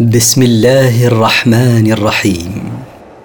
بسم 0.00 0.42
الله 0.42 1.06
الرحمن 1.06 1.92
الرحيم. 1.92 2.72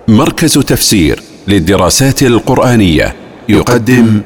مركز 0.07 0.53
تفسير 0.53 1.23
للدراسات 1.47 2.23
القرآنية 2.23 3.15
يقدم 3.49 4.21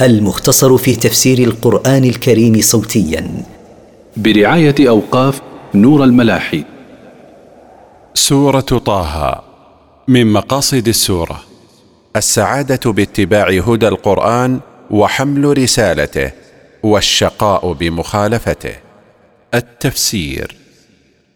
المختصر 0.00 0.76
في 0.76 0.96
تفسير 0.96 1.38
القرآن 1.38 2.04
الكريم 2.04 2.60
صوتيا. 2.60 3.44
برعاية 4.16 4.74
أوقاف 4.80 5.40
نور 5.74 6.04
الملاحي. 6.04 6.64
سورة 8.14 8.60
طه 8.60 9.44
من 10.08 10.32
مقاصد 10.32 10.88
السورة. 10.88 11.40
السعادة 12.16 12.92
باتباع 12.92 13.48
هدى 13.48 13.88
القرآن 13.88 14.60
وحمل 14.90 15.58
رسالته 15.58 16.30
والشقاء 16.82 17.72
بمخالفته. 17.72 18.74
التفسير. 19.54 20.59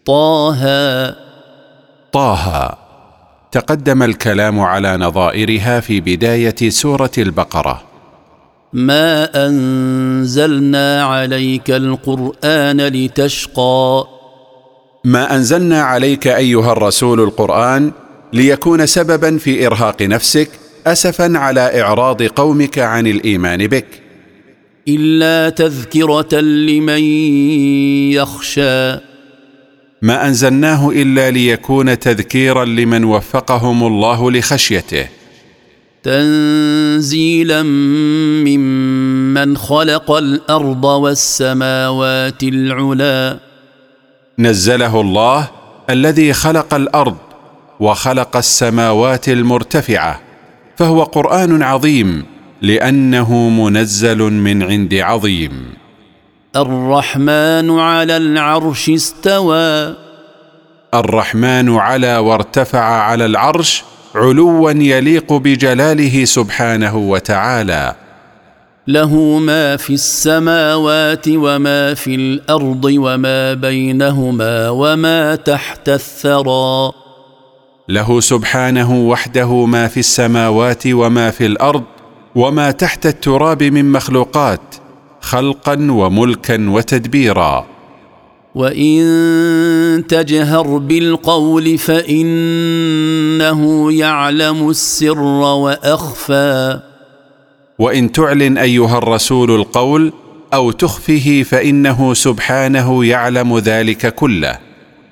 طه. 0.05 1.15
طه. 2.11 2.77
تقدم 3.51 4.03
الكلام 4.03 4.59
على 4.59 4.97
نظائرها 4.97 5.79
في 5.79 6.01
بداية 6.01 6.69
سورة 6.69 7.11
البقرة. 7.17 7.83
ما 8.73 9.47
أنزلنا 9.47 11.03
عليك 11.03 11.71
القرآن 11.71 12.81
لتشقى. 12.81 14.07
ما 15.03 15.35
أنزلنا 15.35 15.81
عليك 15.81 16.27
أيها 16.27 16.71
الرسول 16.71 17.19
القرآن 17.21 17.91
ليكون 18.33 18.85
سببا 18.85 19.37
في 19.37 19.65
إرهاق 19.67 20.01
نفسك 20.01 20.49
أسفا 20.87 21.37
على 21.37 21.81
إعراض 21.81 22.23
قومك 22.23 22.79
عن 22.79 23.07
الإيمان 23.07 23.67
بك. 23.67 23.87
إلا 24.87 25.49
تذكرة 25.49 26.39
لمن 26.39 27.03
يخشى. 28.13 29.04
ما 30.01 30.27
أنزلناه 30.27 30.89
إلا 30.89 31.31
ليكون 31.31 31.99
تذكيرا 31.99 32.65
لمن 32.65 33.03
وفقهم 33.03 33.83
الله 33.83 34.31
لخشيته. 34.31 35.05
تنزيلا 36.03 37.63
ممن 38.43 39.57
خلق 39.57 40.11
الأرض 40.11 40.83
والسماوات 40.83 42.43
العلى 42.43 43.39
نزله 44.39 45.01
الله 45.01 45.47
الذي 45.89 46.33
خلق 46.33 46.73
الأرض 46.73 47.17
وخلق 47.79 48.37
السماوات 48.37 49.29
المرتفعة 49.29 50.19
فهو 50.77 51.03
قرآن 51.03 51.63
عظيم 51.63 52.25
لأنه 52.61 53.49
منزل 53.49 54.17
من 54.17 54.63
عند 54.63 54.93
عظيم. 54.93 55.84
الرحمن 56.55 57.79
على 57.79 58.17
العرش 58.17 58.89
استوى. 58.89 59.95
الرحمن 60.93 61.77
على 61.77 62.17
وارتفع 62.17 62.79
على 62.79 63.25
العرش 63.25 63.83
علوا 64.15 64.71
يليق 64.71 65.33
بجلاله 65.33 66.25
سبحانه 66.25 66.97
وتعالى. 66.97 67.95
له 68.87 69.39
ما 69.39 69.77
في 69.77 69.93
السماوات 69.93 71.25
وما 71.27 71.93
في 71.93 72.15
الأرض 72.15 72.85
وما 72.85 73.53
بينهما 73.53 74.69
وما 74.69 75.35
تحت 75.35 75.89
الثرى. 75.89 76.91
له 77.89 78.19
سبحانه 78.19 78.93
وحده 78.93 79.65
ما 79.65 79.87
في 79.87 79.99
السماوات 79.99 80.83
وما 80.87 81.31
في 81.31 81.45
الأرض 81.45 81.83
وما 82.35 82.71
تحت 82.71 83.05
التراب 83.05 83.63
من 83.63 83.91
مخلوقات. 83.91 84.84
خلقا 85.25 85.87
وملكا 85.91 86.69
وتدبيرا. 86.69 87.65
وان 88.55 90.03
تجهر 90.09 90.77
بالقول 90.77 91.77
فانه 91.77 93.61
يعلم 93.93 94.69
السر 94.69 95.19
واخفى. 95.19 96.79
وإن 97.79 98.11
تعلن 98.11 98.57
أيها 98.57 98.97
الرسول 98.97 99.55
القول 99.55 100.13
أو 100.53 100.71
تخفه 100.71 101.45
فإنه 101.49 102.13
سبحانه 102.13 103.05
يعلم 103.05 103.57
ذلك 103.57 104.15
كله. 104.15 104.59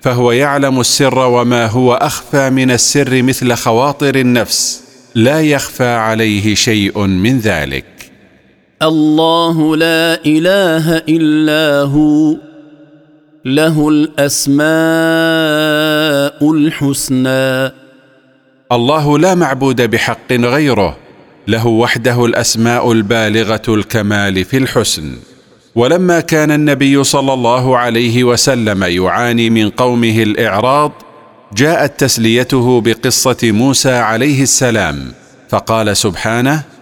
فهو 0.01 0.31
يعلم 0.31 0.79
السر 0.79 1.19
وما 1.19 1.65
هو 1.65 1.93
أخفى 1.93 2.49
من 2.49 2.71
السر 2.71 3.21
مثل 3.21 3.53
خواطر 3.53 4.15
النفس. 4.15 4.83
لا 5.15 5.41
يخفى 5.41 5.87
عليه 5.87 6.55
شيء 6.55 6.99
من 6.99 7.39
ذلك. 7.39 7.92
الله 8.83 9.75
لا 9.75 10.25
إله 10.25 10.97
إلا 10.97 11.81
هو. 11.81 12.35
له 13.45 13.89
الأسماء 13.89 14.63
الحسنى. 16.51 17.71
الله 18.71 19.19
لا 19.19 19.35
معبود 19.35 19.81
بحق 19.81 20.33
غيره. 20.33 20.97
له 21.47 21.67
وحده 21.67 22.25
الأسماء 22.25 22.91
البالغة 22.91 23.61
الكمال 23.67 24.45
في 24.45 24.57
الحسن. 24.57 25.11
ولما 25.75 26.19
كان 26.19 26.51
النبي 26.51 27.03
صلى 27.03 27.33
الله 27.33 27.77
عليه 27.77 28.23
وسلم 28.23 28.83
يعاني 28.83 29.49
من 29.49 29.69
قومه 29.69 30.23
الإعراض 30.23 30.91
جاءت 31.53 31.99
تسليته 31.99 32.81
بقصة 32.81 33.37
موسى 33.43 33.91
عليه 33.91 34.43
السلام. 34.43 35.13
فقال 35.49 35.97
سبحانه 35.97 36.72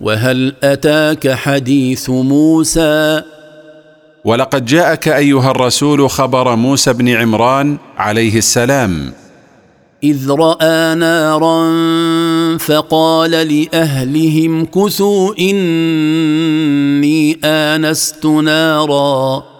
وهل 0.00 0.54
أتاك 0.62 1.28
حديث 1.28 2.10
موسى؟ 2.10 3.22
ولقد 4.24 4.64
جاءك 4.64 5.08
أيها 5.08 5.50
الرسول 5.50 6.10
خبر 6.10 6.56
موسى 6.56 6.92
بن 6.92 7.08
عمران 7.08 7.78
عليه 7.96 8.38
السلام. 8.38 9.12
إذ 10.04 10.30
رأى 10.30 10.94
نارا 10.94 11.68
فقال 12.58 13.30
لأهلهم 13.30 14.64
كثوا 14.64 15.34
إني 15.38 17.38
آنست 17.44 18.26
نارا. 18.26 19.55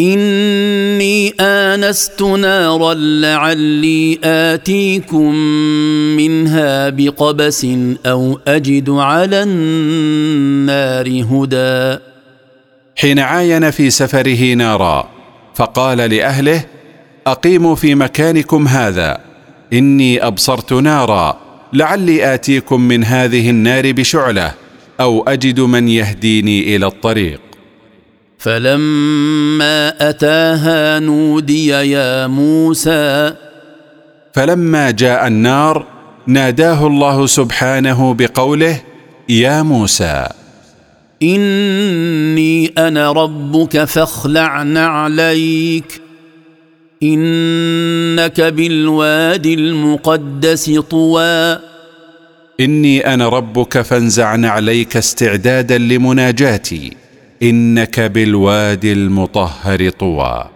إني 0.00 1.34
آنست 1.40 2.22
نارا 2.22 2.94
لعلي 2.94 4.18
آتيكم 4.24 5.34
منها 6.16 6.88
بقبس 6.88 7.66
أو 8.06 8.40
أجد 8.46 8.90
على 8.90 9.42
النار 9.42 11.08
هدى. 11.08 11.98
حين 12.96 13.18
عاين 13.18 13.70
في 13.70 13.90
سفره 13.90 14.54
نارا 14.54 15.08
فقال 15.54 15.98
لأهله 15.98 16.64
أقيموا 17.26 17.74
في 17.74 17.94
مكانكم 17.94 18.68
هذا. 18.68 19.18
إني 19.72 20.26
أبصرت 20.26 20.72
نارا 20.72 21.38
لعلي 21.72 22.34
آتيكم 22.34 22.80
من 22.80 23.04
هذه 23.04 23.50
النار 23.50 23.92
بشعلة 23.92 24.54
أو 25.00 25.22
أجد 25.28 25.60
من 25.60 25.88
يهديني 25.88 26.76
إلى 26.76 26.86
الطريق. 26.86 27.40
فلما 28.38 30.08
أتاها 30.10 30.98
نودي 30.98 31.66
يا 31.66 32.26
موسى. 32.26 33.34
فلما 34.32 34.90
جاء 34.90 35.26
النار 35.26 35.86
ناداه 36.26 36.86
الله 36.86 37.26
سبحانه 37.26 38.14
بقوله 38.14 38.80
يا 39.28 39.62
موسى. 39.62 40.28
إني 41.22 42.72
أنا 42.78 43.12
ربك 43.12 43.84
فاخلع 43.84 44.62
نعليك 44.62 46.00
إنك 47.02 48.40
بالوادي 48.40 49.54
المقدس 49.54 50.70
طوى. 50.90 51.58
إني 52.60 53.14
أنا 53.14 53.28
ربك 53.28 53.82
فانزع 53.82 54.36
نعليك 54.36 54.96
استعدادا 54.96 55.78
لمناجاتي. 55.78 57.07
إنك 57.42 58.00
بالوادي 58.00 58.92
المطهر 58.92 59.90
طوى. 59.90 60.50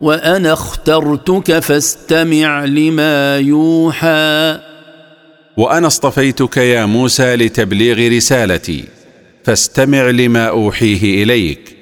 وأنا 0.00 0.52
اخترتك 0.52 1.58
فاستمع 1.58 2.64
لما 2.64 3.38
يوحى. 3.38 4.58
وأنا 5.56 5.86
اصطفيتك 5.86 6.56
يا 6.56 6.86
موسى 6.86 7.36
لتبليغ 7.36 8.16
رسالتي. 8.16 8.84
فاستمع 9.44 10.10
لما 10.10 10.48
أوحيه 10.48 11.22
إليك. 11.22 11.76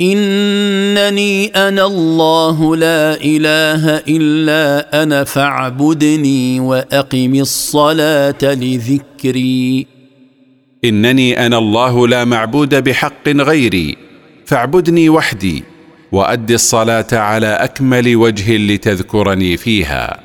إنني 0.00 1.46
أنا 1.46 1.86
الله 1.86 2.76
لا 2.76 3.14
إله 3.24 4.02
إلا 4.08 5.02
أنا 5.02 5.24
فاعبدني 5.24 6.60
وأقم 6.60 7.34
الصلاة 7.34 8.42
لذكري. 8.42 9.97
إنني 10.84 11.46
أنا 11.46 11.58
الله 11.58 12.08
لا 12.08 12.24
معبود 12.24 12.74
بحق 12.74 13.28
غيري 13.28 13.96
فاعبدني 14.46 15.08
وحدي 15.08 15.64
وأد 16.12 16.50
الصلاة 16.50 17.06
على 17.12 17.46
أكمل 17.46 18.16
وجه 18.16 18.56
لتذكرني 18.56 19.56
فيها. 19.56 20.20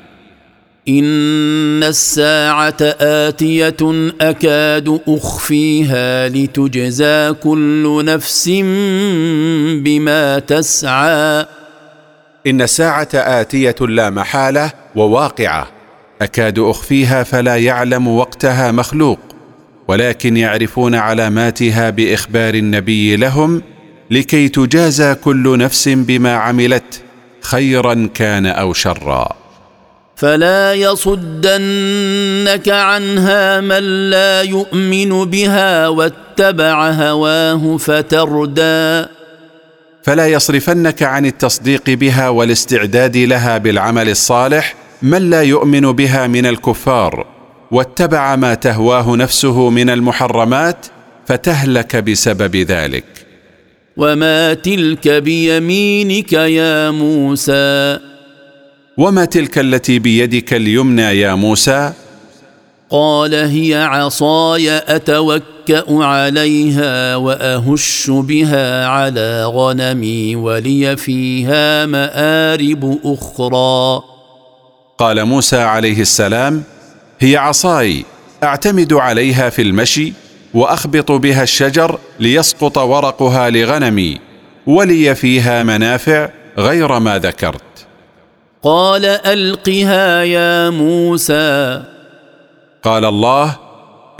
إن 0.88 1.82
الساعة 1.82 2.76
آتية 3.00 3.76
أكاد 4.20 5.00
أخفيها 5.08 6.28
لتجزى 6.28 7.32
كل 7.32 8.04
نفس 8.04 8.48
بما 9.84 10.38
تسعى. 10.38 11.46
إن 12.46 12.62
الساعة 12.62 13.08
آتية 13.14 13.76
لا 13.80 14.10
محالة 14.10 14.72
وواقعة 14.96 15.66
أكاد 16.22 16.58
أخفيها 16.58 17.22
فلا 17.22 17.56
يعلم 17.56 18.08
وقتها 18.08 18.72
مخلوق. 18.72 19.33
ولكن 19.88 20.36
يعرفون 20.36 20.94
علاماتها 20.94 21.90
بإخبار 21.90 22.54
النبي 22.54 23.16
لهم 23.16 23.62
لكي 24.10 24.48
تجازى 24.48 25.14
كل 25.14 25.58
نفس 25.58 25.88
بما 25.88 26.34
عملت 26.34 27.02
خيرا 27.40 28.08
كان 28.14 28.46
أو 28.46 28.72
شرا. 28.72 29.28
فلا 30.16 30.74
يصدنك 30.74 32.68
عنها 32.68 33.60
من 33.60 34.10
لا 34.10 34.42
يؤمن 34.42 35.24
بها 35.24 35.88
واتبع 35.88 36.90
هواه 36.90 37.76
فتردى. 37.76 39.06
فلا 40.02 40.26
يصرفنك 40.26 41.02
عن 41.02 41.26
التصديق 41.26 41.90
بها 41.90 42.28
والاستعداد 42.28 43.16
لها 43.16 43.58
بالعمل 43.58 44.08
الصالح 44.08 44.74
من 45.02 45.30
لا 45.30 45.42
يؤمن 45.42 45.92
بها 45.92 46.26
من 46.26 46.46
الكفار. 46.46 47.33
واتبع 47.74 48.36
ما 48.36 48.54
تهواه 48.54 49.16
نفسه 49.16 49.70
من 49.70 49.90
المحرمات 49.90 50.86
فتهلك 51.26 51.96
بسبب 51.96 52.56
ذلك. 52.56 53.04
وما 53.96 54.54
تلك 54.54 55.08
بيمينك 55.08 56.32
يا 56.32 56.90
موسى؟ 56.90 57.98
وما 58.98 59.24
تلك 59.24 59.58
التي 59.58 59.98
بيدك 59.98 60.54
اليمنى 60.54 61.02
يا 61.02 61.34
موسى؟ 61.34 61.92
قال 62.90 63.34
هي 63.34 63.74
عصاي 63.74 64.78
أتوكأ 64.78 65.84
عليها 65.88 67.16
وأهش 67.16 68.10
بها 68.10 68.86
على 68.86 69.44
غنمي 69.44 70.36
ولي 70.36 70.96
فيها 70.96 71.86
مآرب 71.86 72.98
أخرى. 73.04 74.02
قال 74.98 75.24
موسى 75.24 75.56
عليه 75.56 76.00
السلام 76.00 76.62
هي 77.24 77.36
عصاي 77.36 78.04
أعتمد 78.42 78.92
عليها 78.92 79.50
في 79.50 79.62
المشي 79.62 80.12
وأخبط 80.54 81.12
بها 81.12 81.42
الشجر 81.42 81.98
ليسقط 82.20 82.78
ورقها 82.78 83.50
لغنمي 83.50 84.20
ولي 84.66 85.14
فيها 85.14 85.62
منافع 85.62 86.28
غير 86.58 86.98
ما 86.98 87.18
ذكرت. 87.18 87.86
قال 88.62 89.04
ألقها 89.04 90.22
يا 90.22 90.70
موسى. 90.70 91.82
قال 92.82 93.04
الله 93.04 93.56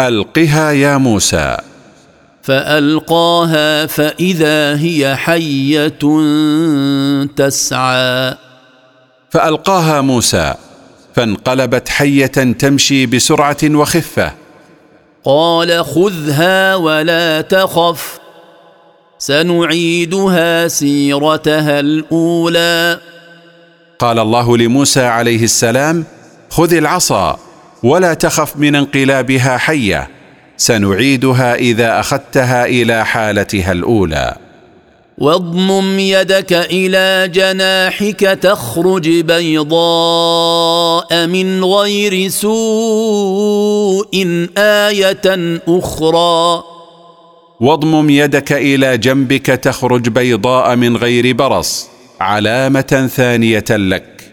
ألقها 0.01 0.71
يا 0.71 0.97
موسى. 0.97 1.57
فألقاها 2.43 3.87
فإذا 3.87 4.77
هي 4.77 5.17
حية 5.17 5.89
تسعى. 7.37 8.35
فألقاها 9.31 10.01
موسى. 10.01 10.55
فانقلبت 11.15 11.89
حية 11.89 12.27
تمشي 12.27 13.07
بسرعة 13.07 13.57
وخفة. 13.65 14.33
قال 15.25 15.85
خذها 15.85 16.75
ولا 16.75 17.41
تخف 17.41 18.19
سنعيدها 19.19 20.69
سيرتها 20.69 21.81
الأولى. 21.81 23.01
قال 23.99 24.19
الله 24.19 24.57
لموسى 24.57 25.03
عليه 25.03 25.45
السلام 25.45 26.05
خذ 26.51 26.75
العصا 26.75 27.39
ولا 27.83 28.15
تخف 28.15 28.57
من 28.57 28.75
انقلابها 28.75 29.59
حية 29.59 30.09
سنعيدها 30.57 31.55
إذا 31.55 32.01
أخذتها 32.01 32.65
إلى 32.65 33.07
حالتها 33.07 33.73
الأولى. 33.73 34.37
واضمم 35.19 35.99
يدك 35.99 36.53
إلى 36.53 37.29
جناحك 37.29 38.21
تخرج 38.21 39.09
بيضاء 39.21 39.67
من 41.27 41.65
غير 41.65 42.29
سوء 42.29 44.09
آية 44.59 45.61
أخرى. 45.69 46.65
واضمم 47.61 48.11
يدك 48.11 48.53
إلى 48.53 48.99
جنبك 48.99 49.47
تخرج 49.47 50.09
بيضاء 50.09 50.77
من 50.77 50.97
غير 50.97 51.33
برص 51.33 51.87
علامة 52.21 53.11
ثانية 53.17 53.65
لك. 53.71 54.33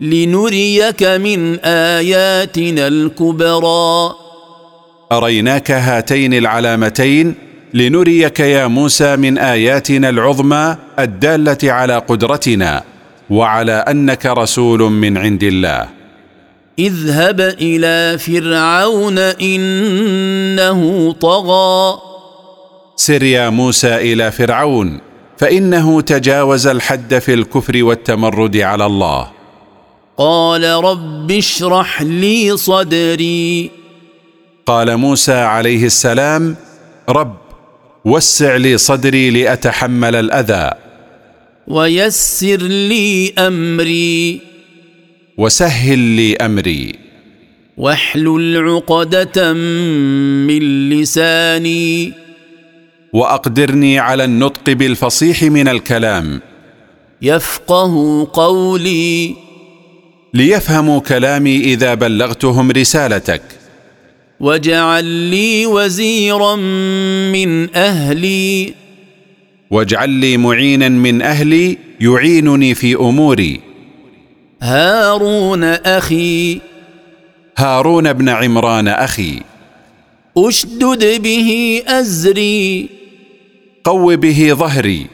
لنريك 0.00 1.02
من 1.02 1.58
آياتنا 1.64 2.86
الكبرى. 2.86 4.14
أريناك 5.12 5.70
هاتين 5.70 6.34
العلامتين؟ 6.34 7.51
لنريك 7.74 8.40
يا 8.40 8.66
موسى 8.66 9.16
من 9.16 9.38
آياتنا 9.38 10.08
العظمى 10.08 10.76
الدالة 10.98 11.72
على 11.72 11.98
قدرتنا 11.98 12.82
وعلى 13.30 13.72
أنك 13.72 14.26
رسول 14.26 14.80
من 14.80 15.18
عند 15.18 15.42
الله. 15.42 15.88
اذهب 16.78 17.40
إلى 17.40 18.18
فرعون 18.18 19.18
إنه 19.18 21.12
طغى. 21.12 21.98
سر 22.96 23.22
يا 23.22 23.50
موسى 23.50 23.96
إلى 23.96 24.32
فرعون 24.32 25.00
فإنه 25.38 26.00
تجاوز 26.00 26.66
الحد 26.66 27.18
في 27.18 27.34
الكفر 27.34 27.84
والتمرد 27.84 28.56
على 28.56 28.86
الله. 28.86 29.28
قال 30.16 30.64
رب 30.64 31.30
اشرح 31.30 32.02
لي 32.02 32.56
صدري. 32.56 33.70
قال 34.66 34.96
موسى 34.96 35.34
عليه 35.34 35.84
السلام 35.84 36.56
رب 37.08 37.41
وسع 38.04 38.56
لي 38.56 38.78
صدري 38.78 39.30
لأتحمل 39.30 40.16
الأذى. 40.16 40.70
ويسر 41.66 42.56
لي 42.56 43.32
أمري. 43.38 44.40
وسهل 45.38 45.98
لي 45.98 46.36
أمري. 46.36 46.94
واحلل 47.76 48.68
عقدة 48.68 49.52
من 49.52 50.90
لساني. 50.90 52.12
وأقدرني 53.12 53.98
على 53.98 54.24
النطق 54.24 54.72
بالفصيح 54.72 55.42
من 55.42 55.68
الكلام. 55.68 56.40
يفقه 57.22 58.28
قولي. 58.32 59.34
ليفهموا 60.34 61.00
كلامي 61.00 61.56
إذا 61.56 61.94
بلغتهم 61.94 62.70
رسالتك. 62.70 63.42
واجعل 64.42 65.04
لي 65.04 65.66
وزيرا 65.66 66.56
من 67.32 67.76
أهلي. 67.76 68.74
واجعل 69.70 70.10
لي 70.10 70.36
معينا 70.36 70.88
من 70.88 71.22
أهلي 71.22 71.78
يعينني 72.00 72.74
في 72.74 72.94
اموري. 72.94 73.60
هارون 74.62 75.64
أخي. 75.64 76.60
هارون 77.56 78.12
بن 78.12 78.28
عمران 78.28 78.88
أخي. 78.88 79.42
اشدد 80.36 81.22
به 81.22 81.82
ازري. 81.86 82.88
قو 83.84 84.16
به 84.16 84.52
ظهري. 84.52 85.06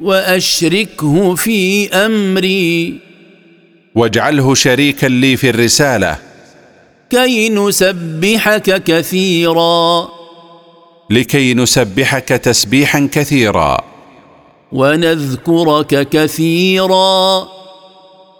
واشركه 0.00 1.34
في 1.34 1.88
امري. 1.88 2.98
واجعله 3.94 4.54
شريكا 4.54 5.06
لي 5.06 5.36
في 5.36 5.50
الرساله. 5.50 6.29
كي 7.10 7.48
نسبحك 7.48 8.82
كثيرا. 8.84 10.08
لكي 11.10 11.54
نسبحك 11.54 12.28
تسبيحا 12.28 13.08
كثيرا. 13.12 13.80
ونذكرك 14.72 16.08
كثيرا. 16.08 17.48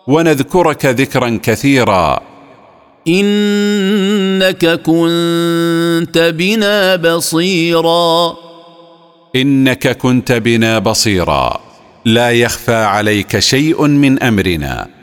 ونذكرك 0.07 0.87
ذكرا 0.87 1.41
كثيرا. 1.43 2.21
إنك 3.09 4.67
كنت 4.67 6.19
بنا 6.19 6.97
بصيرا. 6.97 8.37
إنك 9.37 9.99
كنت 9.99 10.33
بنا 10.33 10.79
بصيرا. 10.79 11.61
لا 12.05 12.31
يخفى 12.31 12.75
عليك 12.75 13.39
شيء 13.39 13.87
من 13.87 14.23
أمرنا. 14.23 15.00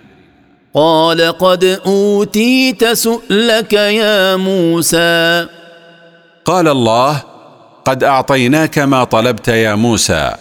قال 0.78 1.38
قد 1.38 1.80
أوتيت 1.86 2.86
سؤلك 2.86 3.74
يا 3.74 4.36
موسى. 4.36 5.46
قال 6.46 6.68
الله 6.68 7.24
قد 7.86 8.04
أعطيناك 8.04 8.80
ما 8.80 9.04
طلبت 9.04 9.48
يا 9.48 9.76
موسى. 9.76 10.32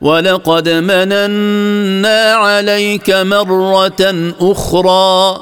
ولقد 0.00 0.68
مننا 0.68 2.32
عليك 2.32 3.10
مرة 3.10 4.32
أخرى. 4.40 5.36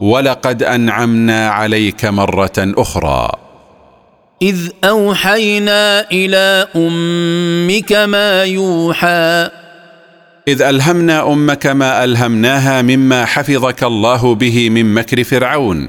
ولقد 0.00 0.62
أنعمنا 0.62 1.48
عليك 1.48 2.04
مرة 2.04 2.52
أخرى. 2.58 3.30
إذ 4.42 4.68
أوحينا 4.84 6.10
إلى 6.12 6.68
أمك 6.76 7.92
ما 7.92 8.44
يوحى. 8.44 9.63
إذ 10.48 10.62
ألهمنا 10.62 11.32
أمك 11.32 11.66
ما 11.66 12.04
ألهمناها 12.04 12.82
مما 12.82 13.24
حفظك 13.24 13.84
الله 13.84 14.34
به 14.34 14.70
من 14.70 14.94
مكر 14.94 15.24
فرعون. 15.24 15.88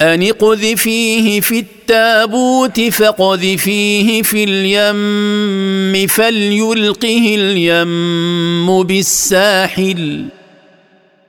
أن 0.00 0.22
اقذفيه 0.22 1.40
في 1.40 1.58
التابوت 1.58 2.80
فقذفيه 2.80 4.22
في 4.22 4.44
اليم 4.44 6.06
فليلقه 6.06 7.34
اليم 7.38 8.82
بالساحل 8.82 10.24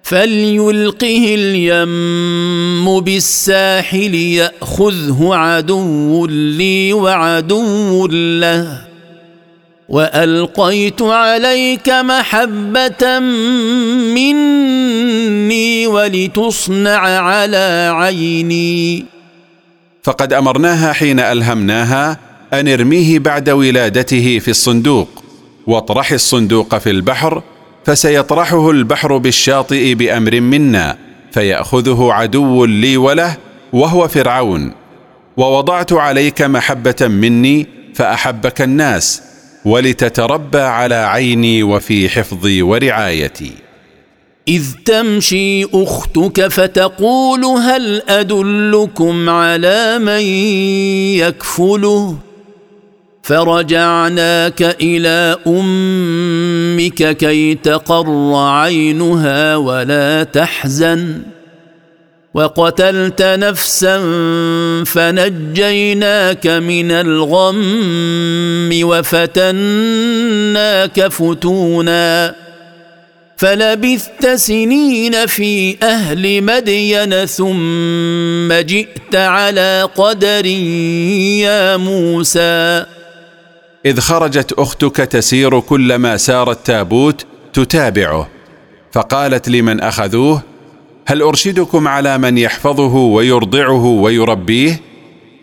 فليلقه 0.03 1.35
اليم 1.37 2.99
بالساحل 2.99 4.15
يأخذه 4.15 5.29
عدو 5.31 6.25
لي 6.25 6.93
وعدو 6.93 8.07
له. 8.07 8.88
وألقيت 9.89 11.01
عليك 11.01 11.89
محبة 11.89 13.19
مني 14.15 15.87
ولتصنع 15.87 16.99
على 16.99 17.93
عيني. 17.95 19.05
فقد 20.03 20.33
أمرناها 20.33 20.93
حين 20.93 21.19
ألهمناها 21.19 22.17
أن 22.53 22.67
ارميه 22.67 23.19
بعد 23.19 23.49
ولادته 23.49 24.39
في 24.39 24.51
الصندوق 24.51 25.23
واطرح 25.67 26.11
الصندوق 26.11 26.77
في 26.77 26.89
البحر 26.89 27.43
فسيطرحه 27.85 28.71
البحر 28.71 29.17
بالشاطئ 29.17 29.93
بأمر 29.93 30.39
منا 30.39 30.97
فيأخذه 31.31 32.09
عدو 32.11 32.65
لي 32.65 32.97
وله 32.97 33.37
وهو 33.73 34.07
فرعون. 34.07 34.71
ووضعت 35.37 35.93
عليك 35.93 36.41
محبة 36.41 36.95
مني 37.01 37.67
فأحبك 37.95 38.61
الناس 38.61 39.21
ولتتربى 39.65 40.59
على 40.59 40.95
عيني 40.95 41.63
وفي 41.63 42.09
حفظي 42.09 42.61
ورعايتي. 42.61 43.51
إذ 44.47 44.63
تمشي 44.85 45.65
أختك 45.65 46.47
فتقول 46.47 47.45
هل 47.45 48.01
أدلكم 48.09 49.29
على 49.29 49.99
من 49.99 50.21
يكفله؟ 51.19 52.17
فرجعناك 53.23 54.61
إلى 54.81 55.37
أمك 55.47 57.17
كي 57.17 57.55
تقر 57.55 58.35
عينها 58.35 59.55
ولا 59.55 60.23
تحزن. 60.23 61.21
وقتلت 62.33 63.21
نفسا 63.21 63.97
فنجيناك 64.83 66.47
من 66.47 66.91
الغم 66.91 68.69
وفتناك 68.83 70.27
فتونا. 71.07 72.35
فلبثت 73.37 74.27
سنين 74.27 75.25
في 75.25 75.77
أهل 75.83 76.43
مدين 76.43 77.25
ثم 77.25 78.53
جئت 78.53 79.15
على 79.15 79.89
قدر 79.95 80.45
يا 80.45 81.77
موسى. 81.77 82.85
إذ 83.85 83.99
خرجت 83.99 84.51
أختك 84.51 84.95
تسير 84.95 85.59
كلما 85.59 86.17
سار 86.17 86.51
التابوت 86.51 87.25
تتابعه 87.53 88.29
فقالت 88.91 89.49
لمن 89.49 89.79
أخذوه؟ 89.79 90.48
هل 91.09 91.21
أرشدكم 91.21 91.87
على 91.87 92.17
من 92.17 92.37
يحفظه 92.37 92.95
ويرضعه 92.95 93.85
ويربيه؟ 93.85 94.81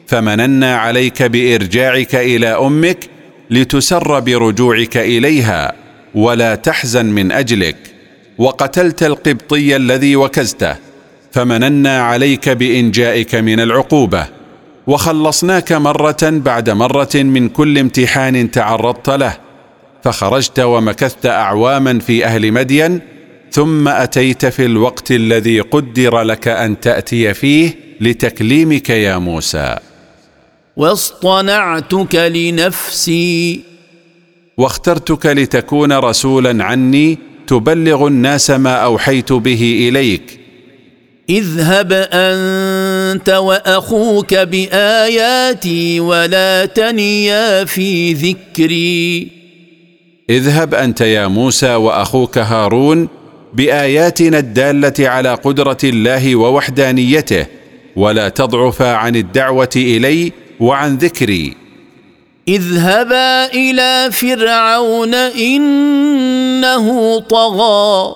فمننا 0.06 0.76
عليك 0.76 1.22
بإرجاعك 1.22 2.14
إلى 2.14 2.46
أمك 2.46 2.98
لتسر 3.50 4.20
برجوعك 4.20 4.96
إليها 4.96 5.72
ولا 6.14 6.54
تحزن 6.54 7.06
من 7.06 7.32
أجلك. 7.32 7.76
وقتلت 8.38 9.02
القبطي 9.02 9.76
الذي 9.76 10.16
وكزته 10.16 10.76
فمننا 11.32 12.00
عليك 12.00 12.48
بإنجائك 12.48 13.34
من 13.34 13.60
العقوبة. 13.60 14.26
وخلصناك 14.86 15.72
مرة 15.72 16.22
بعد 16.22 16.70
مرة 16.70 17.14
من 17.14 17.48
كل 17.48 17.78
امتحان 17.78 18.50
تعرضت 18.50 19.10
له 19.10 19.36
فخرجت 20.04 20.60
ومكثت 20.60 21.26
أعواما 21.26 21.98
في 21.98 22.24
أهل 22.24 22.52
مدين 22.52 23.15
ثم 23.50 23.88
أتيت 23.88 24.46
في 24.46 24.64
الوقت 24.64 25.10
الذي 25.10 25.60
قدر 25.60 26.22
لك 26.22 26.48
أن 26.48 26.80
تأتي 26.80 27.34
فيه 27.34 27.74
لتكليمك 28.00 28.90
يا 28.90 29.18
موسى. 29.18 29.76
واصطنعتك 30.76 32.14
لنفسي. 32.14 33.60
واخترتك 34.56 35.26
لتكون 35.26 35.92
رسولا 35.92 36.64
عني 36.64 37.18
تبلغ 37.46 38.06
الناس 38.06 38.50
ما 38.50 38.74
أوحيت 38.74 39.32
به 39.32 39.88
إليك. 39.88 40.40
اذهب 41.30 41.92
أنت 42.12 43.28
وأخوك 43.28 44.34
بآياتي 44.34 46.00
ولا 46.00 46.64
تنيا 46.64 47.64
في 47.64 48.12
ذكري. 48.12 49.28
اذهب 50.30 50.74
أنت 50.74 51.00
يا 51.00 51.26
موسى 51.26 51.74
وأخوك 51.74 52.38
هارون 52.38 53.08
بآياتنا 53.54 54.38
الدالة 54.38 55.08
على 55.08 55.34
قدرة 55.34 55.78
الله 55.84 56.36
ووحدانيته 56.36 57.46
ولا 57.96 58.28
تضعفا 58.28 58.92
عن 58.92 59.16
الدعوة 59.16 59.70
إلي 59.76 60.32
وعن 60.60 60.96
ذكري. 60.96 61.56
اذهبا 62.48 63.46
إلى 63.46 64.08
فرعون 64.12 65.14
إنه 65.14 67.18
طغى. 67.20 68.14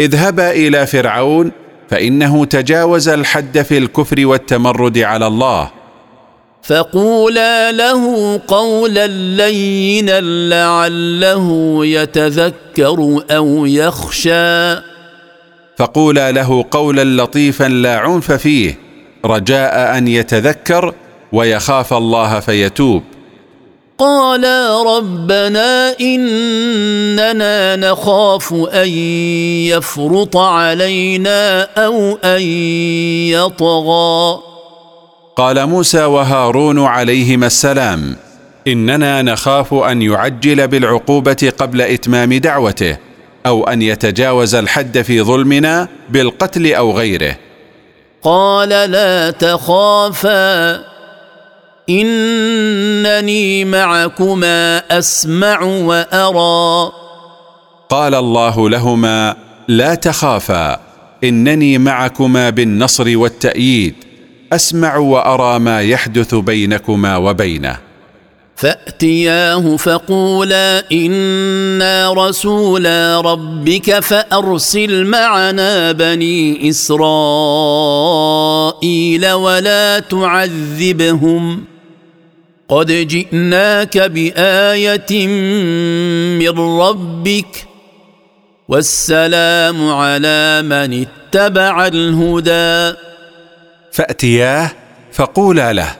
اذهبا 0.00 0.50
إلى 0.50 0.86
فرعون 0.86 1.52
فإنه 1.90 2.44
تجاوز 2.44 3.08
الحد 3.08 3.62
في 3.62 3.78
الكفر 3.78 4.26
والتمرد 4.26 4.98
على 4.98 5.26
الله. 5.26 5.81
فقولا 6.62 7.72
له 7.72 8.40
قولا 8.48 9.06
لينا 9.06 10.20
لعله 10.20 11.76
يتذكر 11.86 13.24
أو 13.30 13.66
يخشى. 13.66 14.74
فقولا 15.78 16.32
له 16.32 16.64
قولا 16.70 17.22
لطيفا 17.22 17.64
لا 17.64 17.96
عنف 17.96 18.32
فيه 18.32 18.78
رجاء 19.24 19.98
أن 19.98 20.08
يتذكر 20.08 20.94
ويخاف 21.32 21.92
الله 21.92 22.40
فيتوب. 22.40 23.02
قالا 23.98 24.82
ربنا 24.82 25.94
إننا 26.00 27.76
نخاف 27.76 28.52
أن 28.52 28.88
يفرط 29.68 30.36
علينا 30.36 31.62
أو 31.62 32.18
أن 32.24 32.42
يطغى. 33.30 34.51
قال 35.36 35.66
موسى 35.66 36.04
وهارون 36.04 36.84
عليهما 36.84 37.46
السلام 37.46 38.16
إننا 38.68 39.22
نخاف 39.22 39.74
أن 39.74 40.02
يعجل 40.02 40.68
بالعقوبة 40.68 41.52
قبل 41.58 41.80
إتمام 41.80 42.34
دعوته 42.34 42.96
أو 43.46 43.64
أن 43.64 43.82
يتجاوز 43.82 44.54
الحد 44.54 45.02
في 45.02 45.22
ظلمنا 45.22 45.88
بالقتل 46.08 46.74
أو 46.74 46.98
غيره. 46.98 47.36
قال 48.22 48.68
لا 48.68 49.30
تخافا 49.30 50.80
إنني 51.90 53.64
معكما 53.64 54.82
أسمع 54.98 55.62
وأرى. 55.62 56.92
قال 57.88 58.14
الله 58.14 58.70
لهما 58.70 59.36
لا 59.68 59.94
تخافا 59.94 60.80
إنني 61.24 61.78
معكما 61.78 62.50
بالنصر 62.50 63.18
والتأييد. 63.18 64.11
أسمع 64.52 64.96
وأرى 64.96 65.58
ما 65.58 65.82
يحدث 65.82 66.34
بينكما 66.34 67.16
وبينه. 67.16 67.76
فأتياه 68.56 69.76
فقولا 69.76 70.92
إنا 70.92 72.12
رسولا 72.12 73.20
ربك 73.20 74.00
فأرسل 74.00 75.04
معنا 75.04 75.92
بني 75.92 76.68
إسرائيل 76.68 76.92
ولا 79.30 79.98
تعذبهم. 79.98 81.64
قد 82.68 82.86
جئناك 82.86 83.98
بآية 83.98 85.26
من 86.38 86.58
ربك. 86.80 87.66
والسلام 88.68 89.90
على 89.90 90.62
من 90.62 91.06
اتبع 91.06 91.86
الهدى. 91.86 93.11
فأتياه 93.92 94.70
فقولا 95.12 95.72
له 95.72 95.96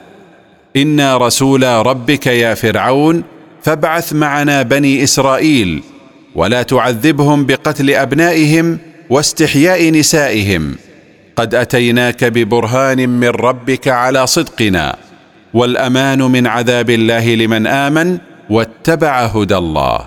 إنا 0.76 1.16
رسولا 1.16 1.82
ربك 1.82 2.26
يا 2.26 2.54
فرعون 2.54 3.22
فابعث 3.62 4.12
معنا 4.12 4.62
بني 4.62 5.04
إسرائيل 5.04 5.82
ولا 6.34 6.62
تعذبهم 6.62 7.46
بقتل 7.46 7.90
أبنائهم 7.90 8.78
واستحياء 9.10 9.90
نسائهم 9.90 10.74
قد 11.36 11.54
أتيناك 11.54 12.24
ببرهان 12.24 13.08
من 13.08 13.28
ربك 13.28 13.88
على 13.88 14.26
صدقنا 14.26 14.96
والأمان 15.54 16.22
من 16.22 16.46
عذاب 16.46 16.90
الله 16.90 17.34
لمن 17.34 17.66
آمن 17.66 18.18
واتبع 18.50 19.24
هدى 19.24 19.56
الله. 19.56 20.00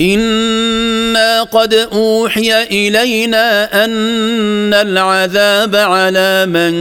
أنا 0.00 1.42
قد 1.42 1.74
اوحي 1.74 2.62
الينا 2.62 3.84
ان 3.84 4.74
العذاب 4.74 5.76
على 5.76 6.46
من 6.46 6.72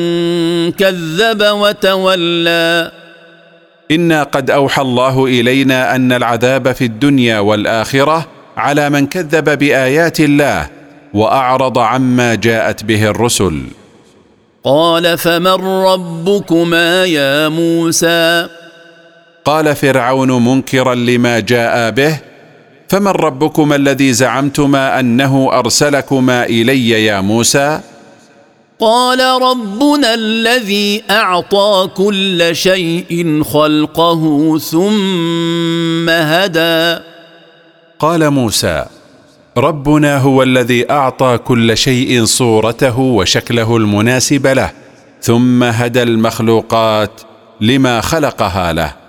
كذب 0.72 1.42
وتولى. 1.42 2.92
أنا 3.92 4.24
قد 4.24 4.52
اوحى 4.52 4.82
الله 4.82 5.26
الينا 5.26 5.96
ان 5.96 6.12
العذاب 6.12 6.72
في 6.72 6.86
الدنيا 6.86 7.40
والاخره 7.40 8.28
على 8.58 8.90
من 8.90 9.08
كذب 9.08 9.60
بايات 9.60 10.20
الله 10.20 10.70
واعرض 11.14 11.78
عما 11.78 12.36
جاءت 12.36 12.84
به 12.84 13.10
الرسل. 13.10 13.62
قال 14.64 15.18
فمن 15.18 15.58
ربكما 15.66 17.06
يا 17.06 17.50
موسى؟ 17.50 18.48
قال 19.46 19.76
فرعون 19.76 20.46
منكرا 20.46 20.96
لما 20.96 21.40
جاء 21.40 21.90
به 21.92 22.18
فمن 22.89 23.08
ربكما 23.08 23.75
الذي 23.75 24.13
زعمتما 24.13 25.00
أنه 25.00 25.50
ارسلكما 25.51 26.46
إلي 26.46 26.89
يا 26.89 27.22
موسى؟ 27.22 27.79
قال 28.79 29.20
ربنا 29.41 30.13
الذي 30.13 31.03
أعطى 31.10 31.89
كل 31.96 32.50
شيء 32.51 33.44
خلقه 33.44 34.58
ثم 34.58 36.10
هدى. 36.10 37.00
قال 38.00 38.29
موسى 38.29 38.86
ربنا 39.58 40.17
هو 40.17 40.44
الذي 40.44 40.91
أعطى 40.91 41.38
كل 41.38 41.77
شيء 41.77 42.25
صورته 42.25 43.00
وشكله 43.00 43.77
المناسب 43.77 44.48
له 44.48 44.72
ثم 45.22 45.63
هدى 45.63 46.03
المخلوقات 46.03 47.22
لما 47.62 48.01
خلقها 48.01 48.74
له. 48.74 49.07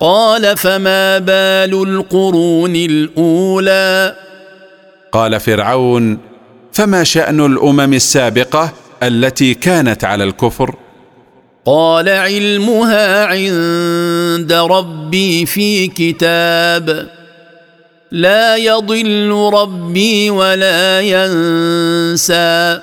قال 0.00 0.56
فما 0.56 1.18
بال 1.18 1.82
القرون 1.88 2.76
الأولى؟ 2.76 4.14
قال 5.12 5.40
فرعون 5.40 6.18
فما 6.72 7.04
شأن 7.04 7.46
الأمم 7.46 7.94
السابقة 7.94 8.72
التي 9.02 9.54
كانت 9.54 10.04
على 10.04 10.24
الكفر؟ 10.24 10.74
قال 11.66 12.08
علمها 12.08 13.24
عند 13.26 14.52
ربي 14.52 15.46
في 15.46 15.86
كتاب. 15.88 17.08
لا 18.10 18.56
يضل 18.56 19.50
ربي 19.52 20.30
ولا 20.30 21.00
ينسى. 21.00 22.80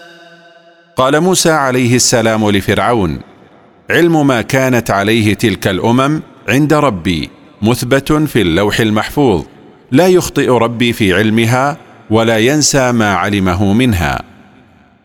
قال 0.96 1.22
موسى 1.22 1.52
عليه 1.52 1.96
السلام 1.96 2.50
لفرعون 2.50 3.22
علم 3.90 4.28
ما 4.28 4.42
كانت 4.42 4.92
عليه 4.92 5.34
تلك 5.34 5.68
الأمم 5.68 6.22
عند 6.50 6.74
ربي 6.74 7.30
مثبت 7.62 8.12
في 8.14 8.42
اللوح 8.42 8.80
المحفوظ. 8.80 9.44
لا 9.92 10.08
يخطئ 10.08 10.50
ربي 10.50 10.94
في 10.94 11.14
علمها 11.14 11.78
ولا 12.10 12.38
ينسى 12.38 12.92
ما 12.92 13.14
علمه 13.14 13.74
منها. 13.74 14.22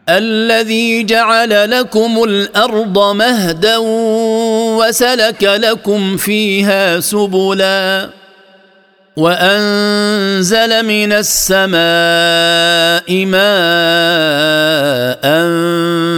الذي 0.08 1.04
جعل 1.04 1.70
لكم 1.70 2.22
الأرض 2.24 3.16
مهدا 3.16 3.76
وسلك 4.78 5.42
لكم 5.42 6.16
فيها 6.16 7.00
سبلا. 7.00 8.10
وأنزل 9.18 10.86
من 10.86 11.12
السماء 11.12 11.78
ماء 13.26 13.48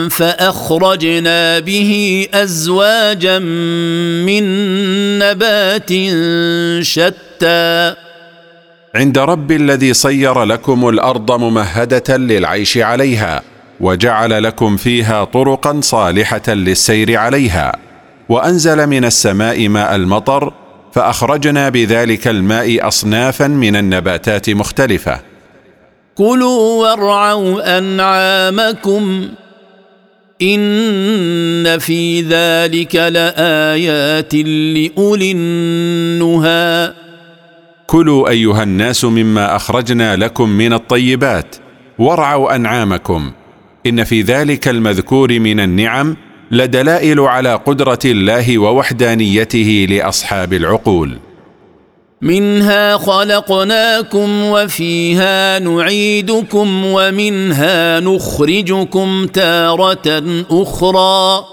فأخرجنا 0.08 1.58
به 1.58 2.26
أزواجا 2.34 3.38
من 4.28 4.44
نبات 5.18 5.90
شتى. 6.84 7.94
عند 8.94 9.18
رب 9.18 9.52
الذي 9.52 9.94
صير 9.94 10.44
لكم 10.44 10.88
الأرض 10.88 11.32
ممهدة 11.32 12.16
للعيش 12.16 12.78
عليها 12.78 13.42
وجعل 13.80 14.42
لكم 14.42 14.76
فيها 14.76 15.24
طرقا 15.24 15.80
صالحة 15.80 16.48
للسير 16.48 17.16
عليها. 17.16 17.76
وأنزل 18.28 18.86
من 18.86 19.04
السماء 19.04 19.68
ماء 19.68 19.96
المطر 19.96 20.52
فأخرجنا 20.92 21.68
بذلك 21.68 22.28
الماء 22.28 22.88
اصنافا 22.88 23.46
من 23.46 23.76
النباتات 23.76 24.50
مختلفة. 24.50 25.20
كلوا 26.14 26.82
وارعوا 26.82 27.78
أنعامكم. 27.78 29.28
إن 30.42 31.78
في 31.78 32.20
ذلك 32.20 32.96
لآيات 32.96 34.34
لأولي 34.34 35.32
النهى. 35.32 36.92
كلوا 37.86 38.28
أيها 38.28 38.62
الناس 38.62 39.04
مما 39.04 39.56
أخرجنا 39.56 40.16
لكم 40.16 40.48
من 40.48 40.72
الطيبات 40.72 41.56
وارعوا 41.98 42.56
أنعامكم. 42.56 43.32
إن 43.86 44.04
في 44.04 44.22
ذلك 44.22 44.68
المذكور 44.68 45.40
من 45.40 45.60
النعم 45.60 46.16
لدلائل 46.50 47.20
على 47.20 47.54
قدرة 47.54 47.98
الله 48.04 48.58
ووحدانيته 48.58 49.86
لأصحاب 49.90 50.52
العقول. 50.52 51.18
منها 52.22 52.96
خلقناكم 52.96 54.44
وفيها 54.44 55.58
نعيدكم 55.58 56.84
ومنها 56.84 58.00
نخرجكم 58.00 59.26
تارة 59.26 60.22
أخرى. 60.50 61.44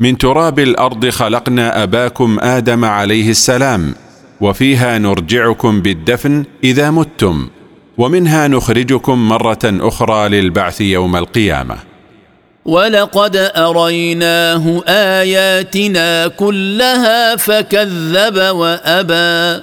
من 0.00 0.18
تراب 0.18 0.58
الأرض 0.58 1.08
خلقنا 1.08 1.82
أباكم 1.82 2.38
آدم 2.40 2.84
عليه 2.84 3.30
السلام 3.30 3.94
وفيها 4.40 4.98
نرجعكم 4.98 5.82
بالدفن 5.82 6.44
إذا 6.64 6.90
متم 6.90 7.48
ومنها 7.98 8.48
نخرجكم 8.48 9.28
مرة 9.28 9.58
أخرى 9.64 10.28
للبعث 10.28 10.80
يوم 10.80 11.16
القيامة. 11.16 11.95
ولقد 12.66 13.36
اريناه 13.56 14.82
اياتنا 14.88 16.28
كلها 16.28 17.36
فكذب 17.36 18.36
وابى. 18.36 19.62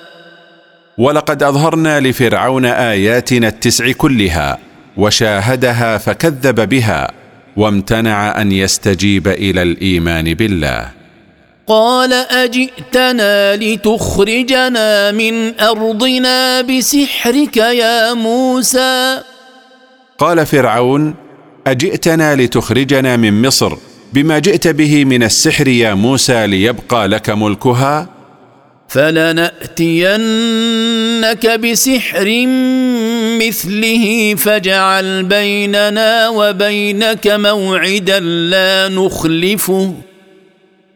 ولقد 0.98 1.44
اظهرنا 1.44 2.00
لفرعون 2.00 2.66
اياتنا 2.66 3.48
التسع 3.48 3.92
كلها 3.92 4.58
وشاهدها 4.98 5.98
فكذب 5.98 6.70
بها 6.70 7.12
وامتنع 7.58 8.42
ان 8.42 8.52
يستجيب 8.52 9.28
إلى 9.28 9.62
الايمان 9.62 10.34
بالله. 10.34 10.90
قال 11.68 12.14
اجئتنا 12.14 13.56
لتخرجنا 13.56 15.12
من 15.12 15.60
ارضنا 15.60 16.62
بسحرك 16.62 17.58
يا 17.58 18.14
موسى؟ 18.14 19.20
قال 20.18 20.46
فرعون 20.46 21.23
أجئتنا 21.68 22.36
لتخرجنا 22.36 23.18
من 23.18 23.42
مصر 23.42 23.78
بما 24.14 24.40
جئت 24.40 24.68
به 24.68 25.06
من 25.06 25.24
السحر 25.24 25.68
يا 25.68 25.94
موسى 25.94 26.48
ليبقى 26.48 27.08
لك 27.08 27.30
ملكها؟ 27.30 28.10
فلنأتينك 28.88 30.00
بسحر 31.60 32.46
مثله 33.42 34.36
فاجعل 34.36 35.24
بيننا 35.24 36.30
وبينك 36.30 37.28
موعدا 37.28 38.20
لا 38.20 38.90
نخلفه 38.90 39.94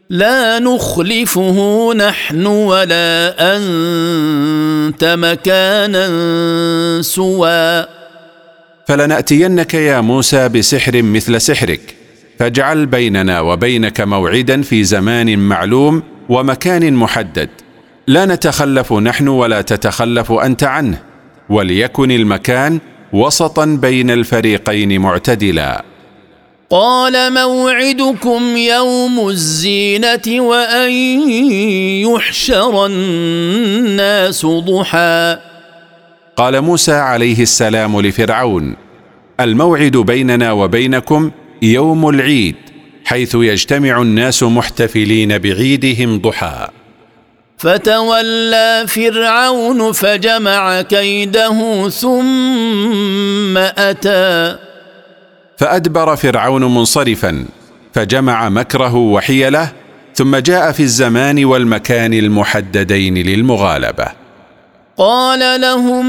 لا 0.10 0.60
نخلفه 0.60 1.90
نحن 1.94 2.46
ولا 2.46 3.36
أنت 3.56 5.16
مكانا 5.18 6.08
سوى. 7.02 7.97
فلنأتينك 8.88 9.74
يا 9.74 10.02
موسى 10.02 10.50
بسحر 10.50 11.02
مثل 11.02 11.42
سحرك 11.42 11.96
فاجعل 12.40 12.86
بيننا 12.86 13.40
وبينك 13.40 14.02
موعدا 14.02 14.62
في 14.62 14.84
زمان 14.84 15.40
معلوم 15.40 16.04
ومكان 16.30 16.94
محدد. 16.94 17.50
لا 18.08 18.26
نتخلف 18.26 18.94
نحن 18.94 19.28
ولا 19.28 19.62
تتخلف 19.62 20.32
أنت 20.32 20.64
عنه 20.64 21.02
وليكن 21.50 22.12
المكان 22.12 22.80
وسطا 23.14 23.66
بين 23.66 24.12
الفريقين 24.12 25.02
معتدلا. 25.02 25.86
قال 26.70 27.34
موعدكم 27.34 28.58
يوم 28.58 29.30
الزينة 29.30 30.42
وأن 30.42 30.92
يحشر 32.02 32.86
الناس 32.86 34.46
ضحى. 34.46 35.38
قال 36.38 36.62
موسى 36.62 36.94
عليه 36.94 37.42
السلام 37.42 38.02
لفرعون 38.02 38.76
الموعد 39.40 39.98
بيننا 39.98 40.52
وبينكم 40.52 41.32
يوم 41.62 42.10
العيد 42.10 42.56
حيث 43.06 43.36
يجتمع 43.36 44.02
الناس 44.02 44.44
محتفلين 44.44 45.38
بعيدهم 45.38 46.20
ضحى. 46.20 46.68
فتولى 47.58 48.86
فرعون 48.88 49.92
فجمع 49.92 50.82
كيده 50.82 51.90
ثم 51.90 53.58
أتى. 53.58 54.58
فأدبر 55.58 56.16
فرعون 56.16 56.64
منصرفا 56.64 57.46
فجمع 57.94 58.50
مكره 58.50 58.96
وحيله 58.96 59.72
ثم 60.16 60.36
جاء 60.36 60.72
في 60.72 60.84
الزمان 60.84 61.46
والمكان 61.46 62.14
المحددين 62.14 63.18
للمغالبة. 63.18 64.27
قال 64.98 65.62
لهم 65.62 66.06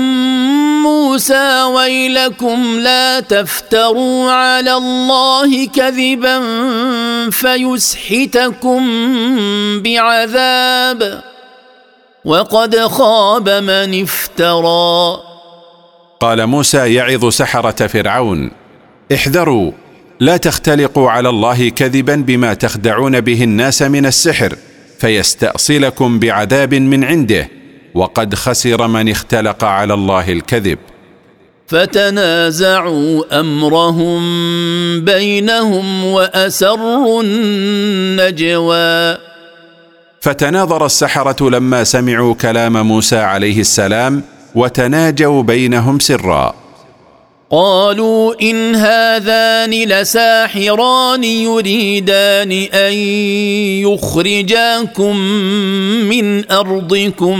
موسى 0.82 1.62
ويلكم 1.62 2.78
لا 2.78 3.20
تفتروا 3.20 4.30
على 4.30 4.74
الله 4.74 5.66
كذبا 5.66 6.40
فيسحتكم 7.30 8.82
بعذاب 9.82 11.22
وقد 12.24 12.76
خاب 12.76 13.48
من 13.48 14.02
افترى. 14.02 15.20
قال 16.20 16.46
موسى 16.46 16.94
يعظ 16.94 17.28
سحرة 17.28 17.86
فرعون 17.86 18.50
احذروا 19.14 19.72
لا 20.20 20.36
تختلقوا 20.36 21.10
على 21.10 21.28
الله 21.28 21.68
كذبا 21.68 22.14
بما 22.14 22.54
تخدعون 22.54 23.20
به 23.20 23.44
الناس 23.44 23.82
من 23.82 24.06
السحر 24.06 24.56
فيستأصلكم 24.98 26.18
بعذاب 26.18 26.74
من 26.74 27.04
عنده. 27.04 27.57
وقد 27.98 28.34
خسر 28.34 28.86
من 28.86 29.08
اختلق 29.08 29.64
على 29.64 29.94
الله 29.94 30.32
الكذب. 30.32 30.78
فتنازعوا 31.66 33.40
أمرهم 33.40 34.20
بينهم 35.04 36.04
وأسروا 36.04 37.22
النجوى. 37.22 39.18
فتناظر 40.20 40.86
السحرة 40.86 41.50
لما 41.50 41.84
سمعوا 41.84 42.34
كلام 42.34 42.86
موسى 42.86 43.18
عليه 43.18 43.60
السلام 43.60 44.22
وتناجوا 44.54 45.42
بينهم 45.42 45.98
سرا. 45.98 46.54
قالوا 47.50 48.34
إن 48.42 48.74
هذان 48.74 49.70
لساحران 49.70 51.24
يريدان 51.24 52.52
أن 52.52 52.92
يخرجاكم 53.88 55.16
من 56.08 56.50
أرضكم 56.52 57.36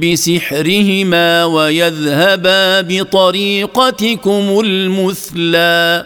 بسحرهما 0.00 1.44
ويذهبا 1.44 2.80
بطريقتكم 2.80 4.60
المثلى. 4.64 6.04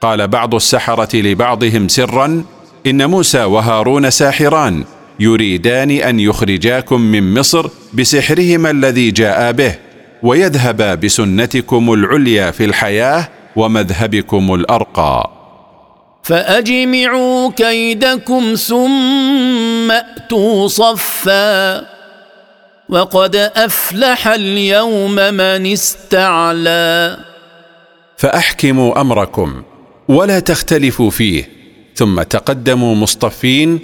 قال 0.00 0.28
بعض 0.28 0.54
السحرة 0.54 1.16
لبعضهم 1.16 1.88
سرا 1.88 2.44
إن 2.86 3.10
موسى 3.10 3.44
وهارون 3.44 4.10
ساحران 4.10 4.84
يريدان 5.20 5.90
أن 5.90 6.20
يخرجاكم 6.20 7.00
من 7.00 7.34
مصر 7.34 7.66
بسحرهما 7.94 8.70
الذي 8.70 9.10
جاء 9.10 9.52
به. 9.52 9.85
ويذهبا 10.22 10.94
بسنتكم 10.94 11.92
العليا 11.92 12.50
في 12.50 12.64
الحياة 12.64 13.28
ومذهبكم 13.56 14.54
الأرقى. 14.54 15.30
فأجمعوا 16.22 17.50
كيدكم 17.50 18.54
ثم 18.54 19.90
أتوا 19.90 20.68
صفا. 20.68 21.86
وقد 22.88 23.36
أفلح 23.36 24.28
اليوم 24.28 25.14
من 25.14 25.66
استعلى. 25.72 27.16
فأحكموا 28.16 29.00
أمركم 29.00 29.62
ولا 30.08 30.40
تختلفوا 30.40 31.10
فيه 31.10 31.48
ثم 31.94 32.22
تقدموا 32.22 32.94
مصطفين 32.94 33.78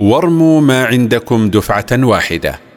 وارموا 0.00 0.60
ما 0.60 0.84
عندكم 0.86 1.50
دفعة 1.50 1.86
واحدة. 1.92 2.67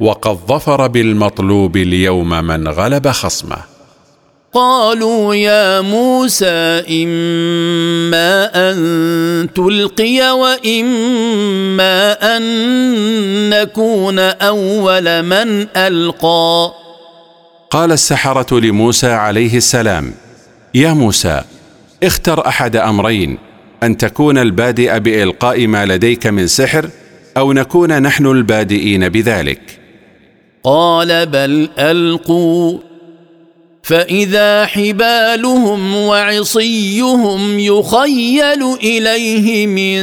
وقد 0.00 0.38
ظفر 0.48 0.86
بالمطلوب 0.86 1.76
اليوم 1.76 2.28
من 2.28 2.68
غلب 2.68 3.08
خصمه. 3.08 3.56
قالوا 4.52 5.34
يا 5.34 5.80
موسى 5.80 6.82
إما 7.04 8.50
أن 8.54 9.48
تلقي 9.54 10.30
وإما 10.30 12.12
أن 12.36 12.42
نكون 13.50 14.18
أول 14.18 15.22
من 15.22 15.66
ألقى. 15.76 16.72
قال 17.70 17.92
السحرة 17.92 18.60
لموسى 18.60 19.10
عليه 19.10 19.56
السلام 19.56 20.14
يا 20.74 20.92
موسى 20.92 21.42
اختر 22.02 22.46
أحد 22.46 22.76
أمرين 22.76 23.38
أن 23.82 23.96
تكون 23.96 24.38
البادئ 24.38 24.98
بإلقاء 24.98 25.66
ما 25.66 25.86
لديك 25.86 26.26
من 26.26 26.46
سحر 26.46 26.88
أو 27.36 27.52
نكون 27.52 28.02
نحن 28.02 28.26
البادئين 28.26 29.08
بذلك. 29.08 29.85
قال 30.66 31.26
بل 31.26 31.68
ألقوا. 31.78 32.78
فإذا 33.82 34.66
حبالهم 34.66 35.96
وعصيهم 35.96 37.58
يخيل 37.58 38.62
إليه 38.82 39.66
من 39.66 40.00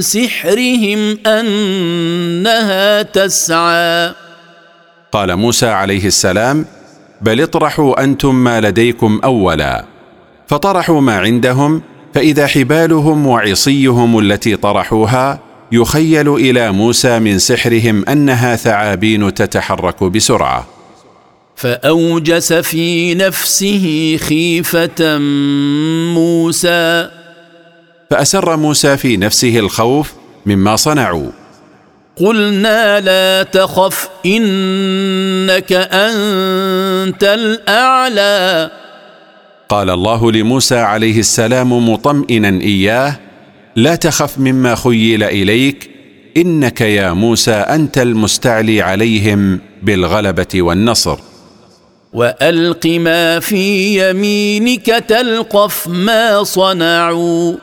سحرهم 0.00 1.18
أنها 1.26 3.02
تسعى. 3.02 4.12
قال 5.12 5.36
موسى 5.36 5.66
عليه 5.66 6.06
السلام 6.06 6.64
بل 7.22 7.40
اطرحوا 7.40 8.04
أنتم 8.04 8.34
ما 8.34 8.60
لديكم 8.60 9.20
أولا. 9.24 9.84
فطرحوا 10.46 11.00
ما 11.00 11.18
عندهم 11.18 11.82
فإذا 12.14 12.46
حبالهم 12.46 13.26
وعصيهم 13.26 14.18
التي 14.18 14.56
طرحوها 14.56 15.47
يخيل 15.72 16.34
إلى 16.34 16.72
موسى 16.72 17.18
من 17.18 17.38
سحرهم 17.38 18.08
أنها 18.08 18.56
ثعابين 18.56 19.34
تتحرك 19.34 20.04
بسرعة. 20.04 20.66
فأوجس 21.56 22.52
في 22.52 23.14
نفسه 23.14 24.16
خيفة 24.20 25.18
موسى. 26.14 27.08
فأسر 28.10 28.56
موسى 28.56 28.96
في 28.96 29.16
نفسه 29.16 29.58
الخوف 29.58 30.12
مما 30.46 30.76
صنعوا. 30.76 31.30
قلنا 32.16 33.00
لا 33.00 33.42
تخف 33.42 34.08
إنك 34.26 35.72
أنت 35.72 37.24
الأعلى. 37.24 38.70
قال 39.68 39.90
الله 39.90 40.32
لموسى 40.32 40.78
عليه 40.78 41.18
السلام 41.18 41.90
مطمئنا 41.90 42.60
إياه 42.60 43.16
لا 43.78 43.94
تخف 43.94 44.38
مما 44.38 44.74
خيل 44.74 45.22
إليك 45.22 45.90
إنك 46.36 46.80
يا 46.80 47.12
موسى 47.12 47.52
أنت 47.52 47.98
المستعلي 47.98 48.82
عليهم 48.82 49.60
بالغلبة 49.82 50.46
والنصر. 50.54 51.18
وألق 52.12 52.86
ما 52.86 53.40
في 53.40 53.98
يمينك 54.10 54.86
تلقف 54.86 55.88
ما 55.88 56.42
صنعوا. 56.42 57.54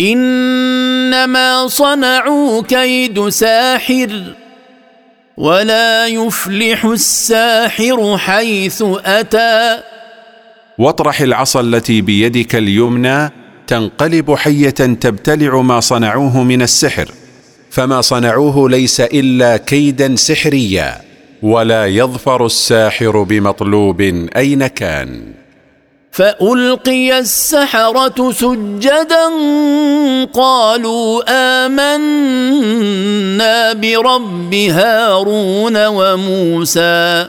إنما 0.00 1.66
صنعوا 1.68 2.62
كيد 2.62 3.28
ساحر 3.28 4.22
ولا 5.36 6.06
يفلح 6.06 6.84
الساحر 6.84 8.18
حيث 8.18 8.84
أتى. 9.04 9.80
واطرح 10.78 11.20
العصا 11.20 11.60
التي 11.60 12.00
بيدك 12.00 12.54
اليمنى 12.54 13.43
تنقلب 13.66 14.34
حية 14.34 14.70
تبتلع 14.70 15.60
ما 15.60 15.80
صنعوه 15.80 16.42
من 16.42 16.62
السحر 16.62 17.10
فما 17.70 18.00
صنعوه 18.00 18.70
ليس 18.70 19.00
إلا 19.00 19.56
كيدا 19.56 20.16
سحريا 20.16 21.00
ولا 21.42 21.86
يظفر 21.86 22.46
الساحر 22.46 23.22
بمطلوب 23.22 24.00
أين 24.36 24.66
كان. 24.66 25.32
فألقي 26.12 27.18
السحرة 27.18 28.32
سجدا 28.32 29.28
قالوا 30.32 31.22
آمنا 31.66 32.52
برب 33.72 34.54
هارون 34.54 35.86
وموسى. 35.86 37.28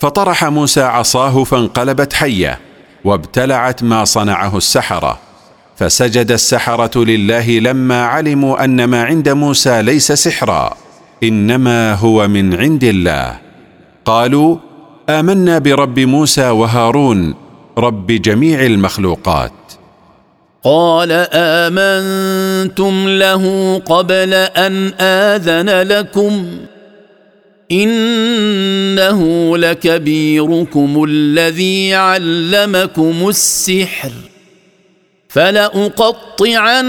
فطرح 0.00 0.44
موسى 0.44 0.82
عصاه 0.82 1.44
فانقلبت 1.44 2.12
حية 2.12 2.60
وابتلعت 3.04 3.82
ما 3.82 4.04
صنعه 4.04 4.56
السحرة 4.56 5.18
فسجد 5.76 6.32
السحرة 6.32 7.04
لله 7.04 7.58
لما 7.58 8.04
علموا 8.04 8.64
أن 8.64 8.84
ما 8.84 9.04
عند 9.04 9.28
موسى 9.28 9.82
ليس 9.82 10.12
سحرا 10.12 10.76
إنما 11.22 11.94
هو 11.94 12.28
من 12.28 12.54
عند 12.54 12.84
الله. 12.84 13.38
قالوا 14.04 14.56
آمنا 15.08 15.58
برب 15.58 16.00
موسى 16.00 16.48
وهارون 16.50 17.34
رب 17.78 18.06
جميع 18.06 18.66
المخلوقات. 18.66 19.52
قال 20.64 21.26
آمنتم 21.32 23.08
له 23.08 23.78
قبل 23.78 24.34
أن 24.34 24.92
آذن 25.00 25.70
لكم؟ 25.70 26.46
إنه 27.72 29.56
لكبيركم 29.58 31.04
الذي 31.08 31.94
علمكم 31.94 33.28
السحر. 33.28 34.12
فلأقطعن 35.28 36.86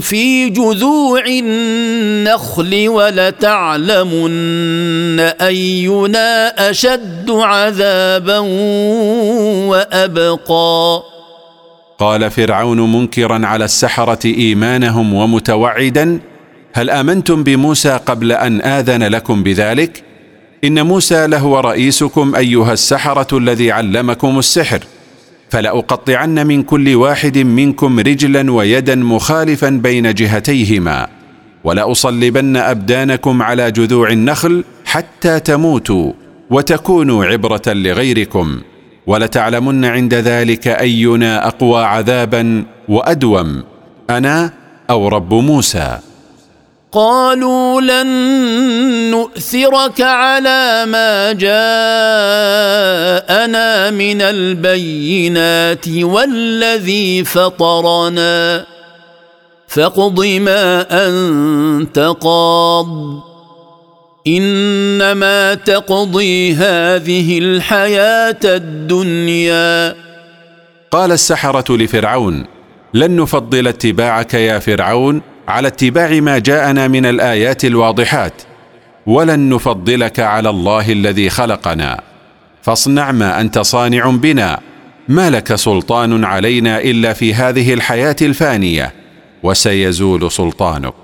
في 0.00 0.50
جذوع 0.50 1.24
النخل 1.26 2.88
ولتعلمن 2.88 4.30
أينا 5.20 6.70
أشد 6.70 7.30
عذابا 7.30 8.38
وأبقى 9.68 11.02
قال 11.98 12.30
فرعون 12.30 12.92
منكرا 12.92 13.46
على 13.46 13.64
السحرة 13.64 14.26
إيمانهم 14.26 15.14
ومتوعدا 15.14 16.20
هل 16.72 16.90
آمنتم 16.90 17.42
بموسى 17.42 18.00
قبل 18.06 18.32
أن 18.32 18.60
آذن 18.60 19.02
لكم 19.02 19.42
بذلك؟ 19.42 20.02
إن 20.64 20.86
موسى 20.86 21.26
لهو 21.26 21.60
رئيسكم 21.60 22.34
أيها 22.34 22.72
السحرة 22.72 23.38
الذي 23.38 23.72
علمكم 23.72 24.38
السحر 24.38 24.84
فلأقطعن 25.50 26.46
من 26.46 26.62
كل 26.62 26.94
واحد 26.94 27.38
منكم 27.38 28.00
رجلا 28.00 28.52
ويدا 28.52 28.94
مخالفا 28.94 29.68
بين 29.70 30.14
جهتيهما 30.14 31.08
ولأصلبن 31.64 32.56
أبدانكم 32.56 33.42
على 33.42 33.70
جذوع 33.70 34.10
النخل 34.10 34.64
حتى 34.84 35.40
تموتوا 35.40 36.12
وتكونوا 36.50 37.24
عبرة 37.24 37.62
لغيركم 37.66 38.60
ولتعلمن 39.06 39.84
عند 39.84 40.14
ذلك 40.14 40.68
أينا 40.68 41.46
أقوى 41.48 41.84
عذابا 41.84 42.64
وأدوم 42.88 43.62
أنا 44.10 44.50
أو 44.90 45.08
رب 45.08 45.34
موسى. 45.34 45.98
قالوا 46.94 47.80
لن 47.80 48.06
نؤثرك 49.10 50.00
على 50.00 50.84
ما 50.86 51.32
جاءنا 51.32 51.50
من 53.90 54.22
البينات 54.22 55.88
والذي 55.88 57.24
فطرنا. 57.24 58.64
فاقض 59.68 60.24
ما 60.24 60.86
أنت 61.06 62.14
قاض. 62.20 62.88
إنما 64.26 65.54
تقضي 65.54 66.54
هذه 66.54 67.38
الحياة 67.38 68.40
الدنيا. 68.44 69.96
قال 70.90 71.12
السحرة 71.12 71.76
لفرعون 71.76 72.46
لن 72.94 73.16
نفضل 73.16 73.68
اتباعك 73.68 74.34
يا 74.34 74.58
فرعون 74.58 75.33
على 75.48 75.68
اتباع 75.68 76.20
ما 76.20 76.38
جاءنا 76.38 76.88
من 76.88 77.06
الآيات 77.06 77.64
الواضحات. 77.64 78.42
ولن 79.06 79.48
نفضلك 79.48 80.20
على 80.20 80.50
الله 80.50 80.92
الذي 80.92 81.30
خلقنا. 81.30 82.00
فاصنع 82.62 83.12
ما 83.12 83.40
أنت 83.40 83.58
صانع 83.58 84.10
بنا. 84.10 84.60
ما 85.08 85.30
لك 85.30 85.54
سلطان 85.54 86.24
علينا 86.24 86.80
إلا 86.80 87.12
في 87.12 87.34
هذه 87.34 87.74
الحياة 87.74 88.16
الفانية. 88.22 88.92
وسيزول 89.42 90.32
سلطانك. 90.32 90.94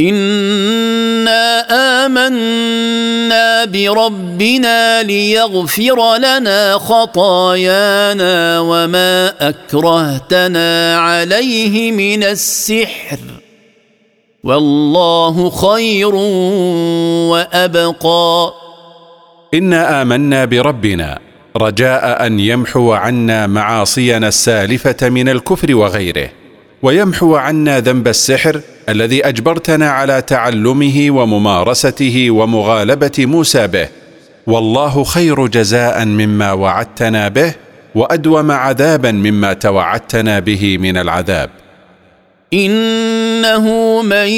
إنا 0.00 1.60
آمنا 2.06 3.64
بربنا 3.64 5.02
ليغفر 5.02 6.16
لنا 6.16 6.78
خطايانا 6.78 8.60
وما 8.60 9.34
أكرهتنا 9.48 10.98
عليه 10.98 11.92
من 11.92 12.24
السحر. 12.24 13.18
والله 14.44 15.50
خير 15.50 16.14
وأبقى. 17.30 18.52
إنا 19.54 20.02
آمنا 20.02 20.44
بربنا 20.44 21.18
رجاء 21.56 22.26
أن 22.26 22.40
يمحو 22.40 22.92
عنا 22.92 23.46
معاصينا 23.46 24.28
السالفة 24.28 25.08
من 25.08 25.28
الكفر 25.28 25.74
وغيره 25.74 26.28
ويمحو 26.82 27.36
عنا 27.36 27.80
ذنب 27.80 28.08
السحر 28.08 28.60
الذي 28.88 29.28
أجبرتنا 29.28 29.90
على 29.90 30.22
تعلمه 30.22 31.06
وممارسته 31.10 32.30
ومغالبة 32.30 33.10
موسى 33.18 33.66
به. 33.66 33.88
والله 34.46 35.04
خير 35.04 35.46
جزاء 35.46 36.04
مما 36.04 36.52
وعدتنا 36.52 37.28
به 37.28 37.54
وأدوم 37.94 38.50
عذابا 38.50 39.12
مما 39.12 39.52
توعدتنا 39.52 40.38
به 40.38 40.78
من 40.78 40.96
العذاب. 40.96 41.50
إنه 42.52 44.02
من 44.02 44.28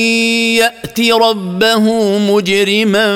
يأت 0.59 1.01
ربه 1.01 2.19
مجرما 2.19 3.07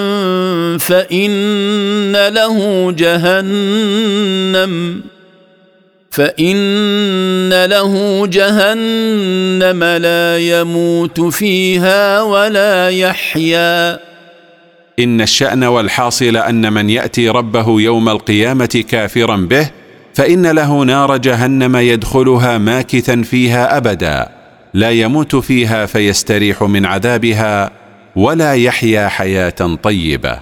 فإن 0.78 2.28
له 2.28 2.90
جهنم 2.92 4.74
فإن 6.10 7.64
له 7.64 8.26
جهنم 8.26 9.84
لا 9.84 10.38
يموت 10.38 11.20
فيها 11.20 12.22
ولا 12.22 12.90
يحيا. 12.90 14.00
إن 14.98 15.20
الشأن 15.20 15.64
والحاصل 15.64 16.36
أن 16.36 16.72
من 16.72 16.90
يأتي 16.90 17.28
ربه 17.28 17.80
يوم 17.80 18.08
القيامة 18.08 18.84
كافرا 18.88 19.36
به 19.36 19.70
فإن 20.14 20.46
له 20.46 20.82
نار 20.82 21.16
جهنم 21.16 21.76
يدخلها 21.76 22.58
ماكثا 22.58 23.22
فيها 23.22 23.76
أبدا. 23.76 24.33
لا 24.74 24.90
يموت 24.90 25.36
فيها 25.36 25.86
فيستريح 25.86 26.62
من 26.62 26.86
عذابها 26.86 27.70
ولا 28.16 28.54
يحيا 28.54 29.08
حياة 29.08 29.78
طيبة. 29.82 30.38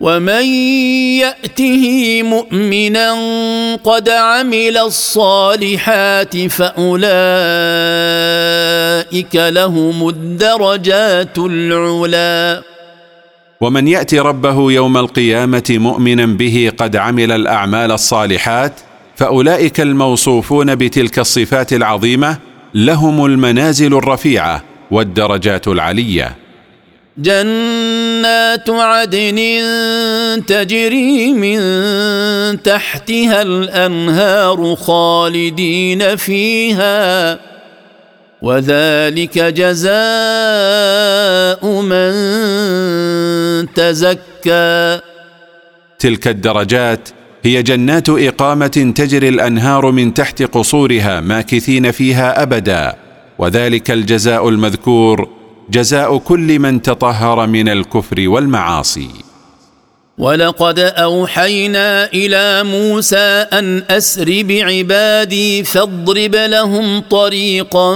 ومن 0.00 0.44
يأته 1.20 2.22
مؤمنا 2.22 3.14
قد 3.84 4.08
عمل 4.08 4.76
الصالحات 4.76 6.36
فأولئك 6.46 6.94
لهم 9.34 10.08
الدرجات 10.08 11.38
العلى 11.38 12.62
ومن 13.60 13.88
يأتي 13.88 14.18
ربه 14.18 14.72
يوم 14.72 14.96
القيامة 14.96 15.62
مؤمنا 15.70 16.26
به 16.26 16.72
قد 16.78 16.96
عمل 16.96 17.32
الأعمال 17.32 17.92
الصالحات 17.92 18.72
فأولئك 19.16 19.80
الموصوفون 19.80 20.74
بتلك 20.74 21.18
الصفات 21.18 21.72
العظيمة 21.72 22.49
لهم 22.74 23.24
المنازل 23.26 23.94
الرفيعة 23.94 24.62
والدرجات 24.90 25.68
العليه 25.68 26.36
جنات 27.18 28.70
عدن 28.70 29.38
تجري 30.46 31.32
من 31.32 31.60
تحتها 32.62 33.42
الأنهار 33.42 34.76
خالدين 34.76 36.16
فيها 36.16 37.38
وذلك 38.42 39.38
جزاء 39.38 39.90
من 41.80 42.12
تزكى. 43.74 45.00
تلك 45.98 46.28
الدرجات 46.28 47.08
هي 47.44 47.62
جنات 47.62 48.08
إقامة 48.08 48.92
تجري 48.96 49.28
الأنهار 49.28 49.90
من 49.90 50.14
تحت 50.14 50.42
قصورها 50.42 51.20
ماكثين 51.20 51.90
فيها 51.90 52.42
أبدا 52.42 52.96
وذلك 53.38 53.90
الجزاء 53.90 54.48
المذكور 54.48 55.28
جزاء 55.70 56.18
كل 56.18 56.58
من 56.58 56.82
تطهر 56.82 57.46
من 57.46 57.68
الكفر 57.68 58.28
والمعاصي. 58.28 59.08
ولقد 60.18 60.78
أوحينا 60.78 62.12
إلى 62.12 62.64
موسى 62.64 63.46
أن 63.52 63.82
أسر 63.90 64.42
بعبادي 64.44 65.64
فاضرب 65.64 66.34
لهم 66.34 67.00
طريقا 67.00 67.94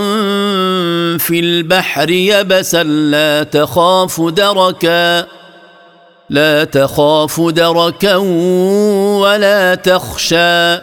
في 1.18 1.40
البحر 1.40 2.10
يبسا 2.10 2.82
لا 2.82 3.42
تخاف 3.42 4.20
دركا. 4.20 5.26
لا 6.30 6.64
تخاف 6.64 7.40
دركا 7.40 8.16
ولا 9.20 9.74
تخشى. 9.74 10.78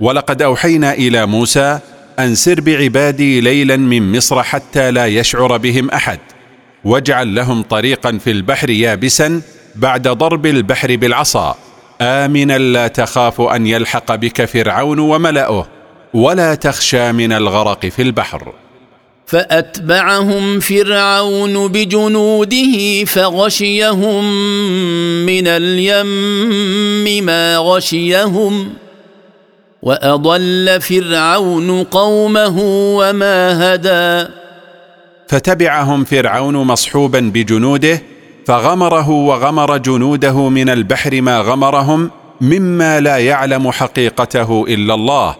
ولقد 0.00 0.42
أوحينا 0.42 0.92
إلى 0.92 1.26
موسى 1.26 1.78
أن 2.18 2.34
سر 2.34 2.60
بعبادي 2.60 3.40
ليلا 3.40 3.76
من 3.76 4.16
مصر 4.16 4.42
حتى 4.42 4.90
لا 4.90 5.06
يشعر 5.06 5.56
بهم 5.56 5.90
أحد 5.90 6.18
واجعل 6.84 7.34
لهم 7.34 7.62
طريقا 7.62 8.18
في 8.24 8.30
البحر 8.30 8.70
يابسا 8.70 9.42
بعد 9.74 10.08
ضرب 10.08 10.46
البحر 10.46 10.96
بالعصا. 10.96 11.56
آمنا 12.00 12.58
لا 12.58 12.88
تخاف 12.88 13.40
أن 13.40 13.66
يلحق 13.66 14.14
بك 14.14 14.44
فرعون 14.44 14.98
وملأه 14.98 15.66
ولا 16.14 16.54
تخشى 16.54 17.12
من 17.12 17.32
الغرق 17.32 17.86
في 17.86 18.02
البحر. 18.02 18.52
فأتبعهم 19.26 20.60
فرعون 20.60 21.68
بجنوده 21.68 23.04
فغشيهم 23.04 24.24
من 25.26 25.46
اليم 25.46 27.24
ما 27.24 27.56
غشيهم 27.58 28.72
وأضل 29.82 30.80
فرعون 30.80 31.84
قومه 31.84 32.56
وما 32.98 33.74
هدى. 33.74 34.28
فتبعهم 35.28 36.04
فرعون 36.04 36.56
مصحوبا 36.56 37.30
بجنوده 37.34 38.02
فغمره 38.46 39.10
وغمر 39.10 39.76
جنوده 39.76 40.48
من 40.48 40.68
البحر 40.68 41.20
ما 41.20 41.40
غمرهم 41.40 42.10
مما 42.40 43.00
لا 43.00 43.18
يعلم 43.18 43.70
حقيقته 43.70 44.64
إلا 44.68 44.94
الله. 44.94 45.36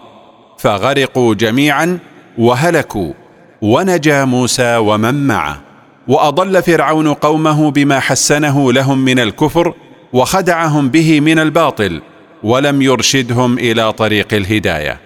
فغرقوا 0.59 1.35
جميعا 1.35 1.99
وهلكوا. 2.39 3.26
ونجا 3.63 4.25
موسى 4.25 4.77
ومن 4.77 5.27
معه 5.27 5.61
وأضل 6.09 6.63
فرعون 6.63 7.15
قومه 7.15 7.71
بما 7.71 8.01
حسنه 8.01 8.73
لهم 8.73 8.99
من 8.99 9.19
الكفر 9.19 9.75
وخدعهم 10.13 10.89
به 10.89 11.21
من 11.21 11.39
الباطل 11.39 12.01
ولم 12.43 12.83
يرشدهم 12.83 13.59
إلى 13.59 13.93
طريق 13.93 14.35
الهداية. 14.35 15.01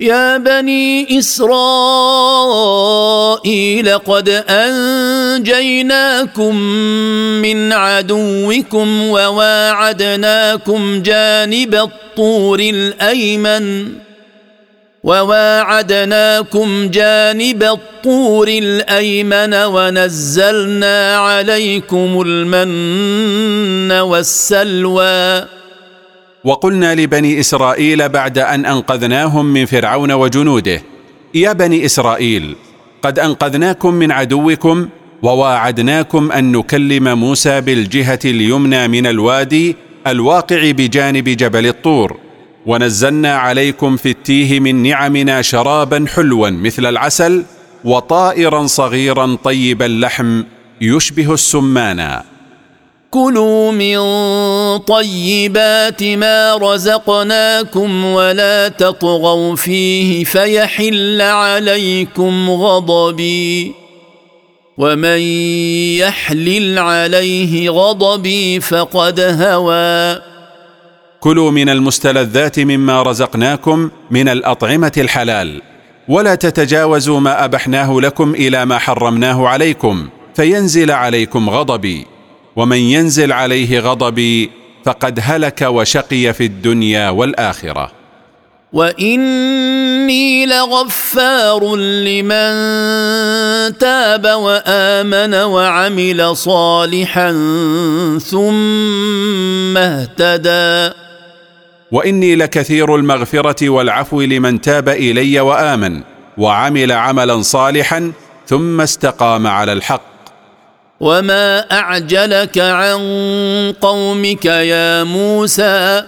يا 0.00 0.36
بني 0.36 1.18
إسرائيل 1.18 1.48
قد 3.98 4.28
أنجيناكم 4.48 6.56
من 7.42 7.72
عدوكم 7.72 9.02
وواعدناكم 9.02 11.02
جانب 11.02 11.74
الطور 11.74 12.60
الأيمن. 12.60 13.88
وواعدناكم 15.06 16.88
جانب 16.90 17.62
الطور 17.62 18.48
الأيمن 18.48 19.54
ونزلنا 19.54 21.16
عليكم 21.16 22.22
المن 22.26 23.92
والسلوى. 23.92 25.44
وقلنا 26.44 26.94
لبني 26.94 27.40
إسرائيل 27.40 28.08
بعد 28.08 28.38
أن 28.38 28.66
أنقذناهم 28.66 29.46
من 29.46 29.66
فرعون 29.66 30.12
وجنوده 30.12 30.82
يا 31.34 31.52
بني 31.52 31.84
إسرائيل 31.86 32.56
قد 33.02 33.18
أنقذناكم 33.18 33.94
من 33.94 34.12
عدوكم 34.12 34.88
وواعدناكم 35.22 36.32
أن 36.32 36.52
نكلم 36.52 37.18
موسى 37.18 37.60
بالجهة 37.60 38.18
اليمنى 38.24 38.88
من 38.88 39.06
الوادي 39.06 39.76
الواقع 40.06 40.70
بجانب 40.70 41.28
جبل 41.28 41.66
الطور. 41.66 42.25
ونزلنا 42.66 43.36
عليكم 43.36 43.96
في 43.96 44.10
التيه 44.10 44.60
من 44.60 44.82
نعمنا 44.82 45.42
شرابا 45.42 46.04
حلوا 46.14 46.50
مثل 46.50 46.86
العسل 46.86 47.44
وطائرا 47.84 48.66
صغيرا 48.66 49.36
طيب 49.44 49.82
اللحم 49.82 50.42
يشبه 50.80 51.34
السمانا 51.34 52.24
كلوا 53.10 53.72
من 53.72 53.98
طيبات 54.78 56.02
ما 56.02 56.56
رزقناكم 56.56 58.04
ولا 58.04 58.68
تطغوا 58.68 59.56
فيه 59.56 60.24
فيحل 60.24 61.20
عليكم 61.20 62.50
غضبي. 62.50 63.74
ومن 64.78 65.20
يحلل 65.98 66.78
عليه 66.78 67.70
غضبي 67.70 68.60
فقد 68.60 69.20
هوى. 69.20 70.35
كلوا 71.26 71.50
من 71.50 71.68
المستلذات 71.68 72.60
مما 72.60 73.02
رزقناكم 73.02 73.90
من 74.10 74.28
الأطعمة 74.28 74.92
الحلال. 74.98 75.62
ولا 76.08 76.34
تتجاوزوا 76.34 77.20
ما 77.20 77.44
أبحناه 77.44 78.00
لكم 78.00 78.34
إلى 78.34 78.64
ما 78.64 78.78
حرمناه 78.78 79.48
عليكم 79.48 80.08
فينزل 80.36 80.90
عليكم 80.90 81.50
غضبي. 81.50 82.06
ومن 82.56 82.76
ينزل 82.76 83.32
عليه 83.32 83.80
غضبي 83.80 84.50
فقد 84.84 85.18
هلك 85.22 85.62
وشقي 85.62 86.32
في 86.32 86.44
الدنيا 86.44 87.10
والآخرة. 87.10 87.90
وإني 88.72 90.46
لغفار 90.46 91.76
لمن 91.76 92.52
تاب 93.78 94.26
وآمن 94.26 95.34
وعمل 95.34 96.36
صالحا 96.36 97.32
ثم 98.30 99.76
اهتدى. 99.76 101.05
وإني 101.92 102.36
لكثير 102.36 102.94
المغفرة 102.94 103.68
والعفو 103.68 104.20
لمن 104.20 104.60
تاب 104.60 104.88
إلي 104.88 105.40
وآمن 105.40 106.00
وعمل 106.38 106.92
عملا 106.92 107.42
صالحا 107.42 108.12
ثم 108.46 108.80
استقام 108.80 109.46
على 109.46 109.72
الحق. 109.72 110.16
وما 111.00 111.58
أعجلك 111.72 112.58
عن 112.58 112.98
قومك 113.80 114.44
يا 114.44 115.04
موسى؟ 115.04 116.04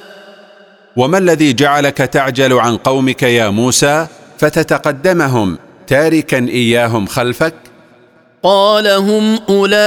وما 0.97 1.19
الذي 1.19 1.53
جعلك 1.53 1.97
تعجل 1.97 2.53
عن 2.53 2.77
قومك 2.77 3.23
يا 3.23 3.49
موسى؟ 3.49 4.07
فتتقدمهم 4.39 5.59
تاركا 5.87 6.39
إياهم 6.39 7.07
خلفك 7.07 7.55
قال 8.43 8.87
هم 8.87 9.39
أولئك 9.49 9.79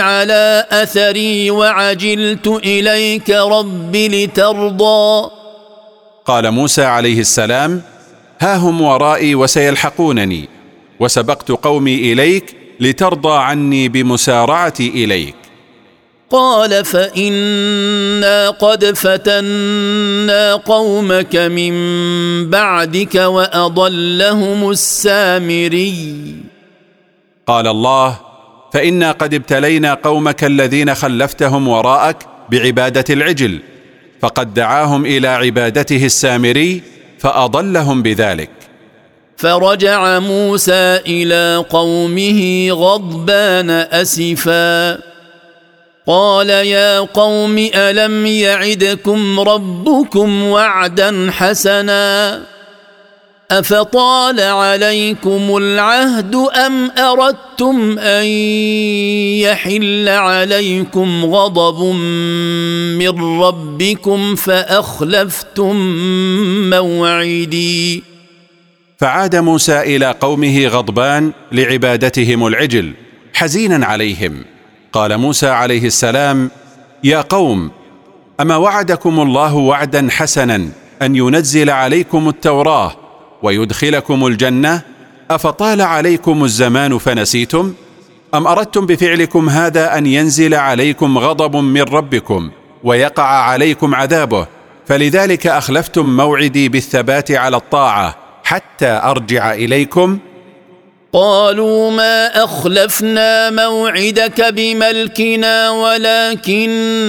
على 0.00 0.66
أثري 0.70 1.50
وعجلت 1.50 2.46
إليك 2.46 3.30
رب 3.30 3.96
لترضى. 3.96 5.30
قال 6.26 6.50
موسى 6.50 6.84
عليه 6.84 7.20
السلام 7.20 7.82
ها 8.40 8.56
هم 8.56 8.82
ورائي 8.82 9.34
وسيلحقونني 9.34 10.48
وسبقت 11.00 11.50
قومي 11.50 12.12
إليك 12.12 12.56
لترضى 12.80 13.38
عني 13.38 13.88
بمسارعتي 13.88 14.88
إليك. 14.88 15.34
قال 16.30 16.84
فإنا 16.84 18.50
قد 18.50 18.84
فتنا 18.84 20.54
قومك 20.54 21.36
من 21.36 21.74
بعدك 22.50 23.14
وأضلهم 23.14 24.70
السامري. 24.70 26.51
قال 27.46 27.66
الله 27.66 28.16
فإنا 28.72 29.12
قد 29.12 29.34
ابتلينا 29.34 29.94
قومك 29.94 30.44
الذين 30.44 30.94
خلفتهم 30.94 31.68
وراءك 31.68 32.16
بعبادة 32.50 33.04
العجل 33.10 33.60
فقد 34.20 34.54
دعاهم 34.54 35.06
إلى 35.06 35.28
عبادته 35.28 36.04
السامري 36.04 36.82
فأضلهم 37.18 38.02
بذلك. 38.02 38.50
فرجع 39.36 40.18
موسى 40.18 41.00
إلى 41.06 41.64
قومه 41.70 42.68
غضبان 42.70 43.70
أسفا 43.70 44.98
قال 46.06 46.50
يا 46.50 47.00
قوم 47.00 47.58
ألم 47.74 48.26
يعدكم 48.26 49.40
ربكم 49.40 50.42
وعدا 50.44 51.30
حسنا؟ 51.30 52.42
أفطال 53.52 54.40
عليكم 54.40 55.56
العهد 55.56 56.34
أم 56.34 56.90
أردتم 56.98 57.98
أن 57.98 58.24
يحل 59.44 60.08
عليكم 60.08 61.24
غضب 61.24 61.94
من 62.98 63.40
ربكم 63.42 64.34
فأخلفتم 64.34 65.76
موعدي؟ 66.70 68.02
فعاد 68.98 69.36
موسى 69.36 69.80
إلى 69.80 70.14
قومه 70.20 70.66
غضبان 70.66 71.32
لعبادتهم 71.52 72.46
العجل 72.46 72.92
حزينا 73.34 73.86
عليهم. 73.86 74.44
قال 74.92 75.18
موسى 75.18 75.48
عليه 75.48 75.86
السلام 75.86 76.50
يا 77.04 77.20
قوم 77.20 77.70
أما 78.40 78.56
وعدكم 78.56 79.20
الله 79.20 79.54
وعدا 79.54 80.08
حسنا 80.10 80.68
أن 81.02 81.16
ينزل 81.16 81.70
عليكم 81.70 82.28
التوراة 82.28 83.01
ويدخلكم 83.42 84.26
الجنة 84.26 84.82
أفطال 85.30 85.82
عليكم 85.82 86.44
الزمان 86.44 86.98
فنسيتم؟ 86.98 87.72
أم 88.34 88.46
أردتم 88.46 88.86
بفعلكم 88.86 89.48
هذا 89.48 89.98
أن 89.98 90.06
ينزل 90.06 90.54
عليكم 90.54 91.18
غضب 91.18 91.56
من 91.56 91.82
ربكم 91.82 92.50
ويقع 92.84 93.24
عليكم 93.24 93.94
عذابه؟ 93.94 94.46
فلذلك 94.86 95.46
أخلفتم 95.46 96.16
موعدي 96.16 96.68
بالثبات 96.68 97.30
على 97.30 97.56
الطاعة 97.56 98.16
حتى 98.44 99.00
أرجع 99.04 99.52
إليكم 99.52 100.18
قالوا 101.14 101.90
ما 101.90 102.44
أخلفنا 102.44 103.50
موعدك 103.50 104.40
بملكنا 104.40 105.70
ولكننا 105.70 107.00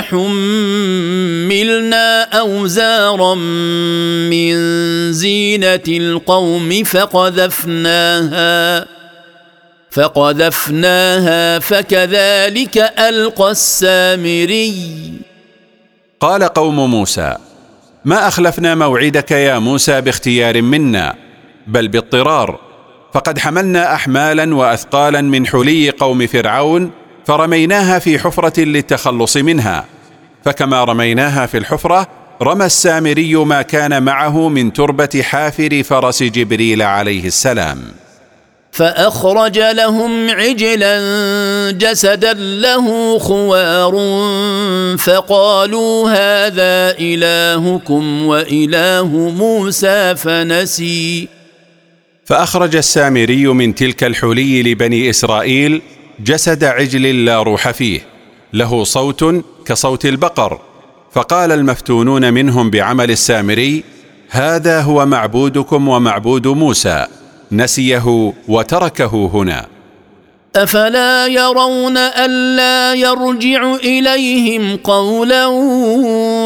حملنا 0.00 1.42
أوزارا 2.22 3.34
من 4.30 4.52
زينة 5.12 5.82
القوم 5.88 6.84
فقذفناها 6.84 8.32
فقذفناها 9.90 11.58
فكذلك 11.58 12.78
ألقى 12.98 13.50
السامري. 13.50 15.12
قال 16.20 16.44
قوم 16.44 16.90
موسى 16.90 17.36
ما 18.04 18.28
أخلفنا 18.28 18.74
موعدك 18.74 19.30
يا 19.30 19.58
موسى 19.58 20.00
باختيار 20.00 20.62
منا 20.62 21.14
بل 21.66 21.88
باضطرار. 21.88 22.71
فقد 23.12 23.38
حملنا 23.38 23.94
احمالا 23.94 24.54
واثقالا 24.54 25.20
من 25.20 25.46
حلي 25.46 25.90
قوم 25.90 26.26
فرعون 26.26 26.90
فرميناها 27.26 27.98
في 27.98 28.18
حفرة 28.18 28.60
للتخلص 28.60 29.36
منها. 29.36 29.84
فكما 30.44 30.84
رميناها 30.84 31.46
في 31.46 31.58
الحفرة 31.58 32.06
رمى 32.42 32.66
السامري 32.66 33.34
ما 33.34 33.62
كان 33.62 34.02
معه 34.02 34.48
من 34.48 34.72
تربة 34.72 35.22
حافر 35.22 35.82
فرس 35.82 36.22
جبريل 36.22 36.82
عليه 36.82 37.26
السلام. 37.26 37.78
فأخرج 38.72 39.58
لهم 39.58 40.30
عجلا 40.30 41.00
جسدا 41.70 42.32
له 42.32 43.18
خوار 43.18 43.92
فقالوا 44.98 46.10
هذا 46.10 46.96
إلهكم 46.98 48.26
وإله 48.26 49.06
موسى 49.36 50.16
فنسي. 50.16 51.28
فأخرج 52.32 52.76
السامري 52.76 53.46
من 53.46 53.74
تلك 53.74 54.04
الحلي 54.04 54.62
لبني 54.62 55.10
إسرائيل 55.10 55.82
جسد 56.20 56.64
عجل 56.64 57.24
لا 57.24 57.42
روح 57.42 57.70
فيه. 57.70 58.00
له 58.52 58.84
صوت 58.84 59.44
كصوت 59.66 60.04
البقر. 60.04 60.60
فقال 61.12 61.52
المفتونون 61.52 62.32
منهم 62.32 62.70
بعمل 62.70 63.10
السامري 63.10 63.84
هذا 64.30 64.80
هو 64.80 65.06
معبودكم 65.06 65.88
ومعبود 65.88 66.46
موسى. 66.46 67.06
نسيه 67.52 68.32
وتركه 68.48 69.30
هنا. 69.34 69.66
أفلا 70.56 71.26
يرون 71.26 71.96
ألا 71.96 72.94
يرجع 72.94 73.74
إليهم 73.74 74.76
قولا 74.76 75.46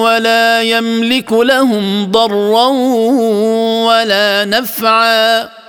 ولا 0.01 0.62
يملك 0.62 1.32
لهم 1.32 2.11
ضرا 2.11 2.66
ولا 3.87 4.45
نفعا. 4.45 5.65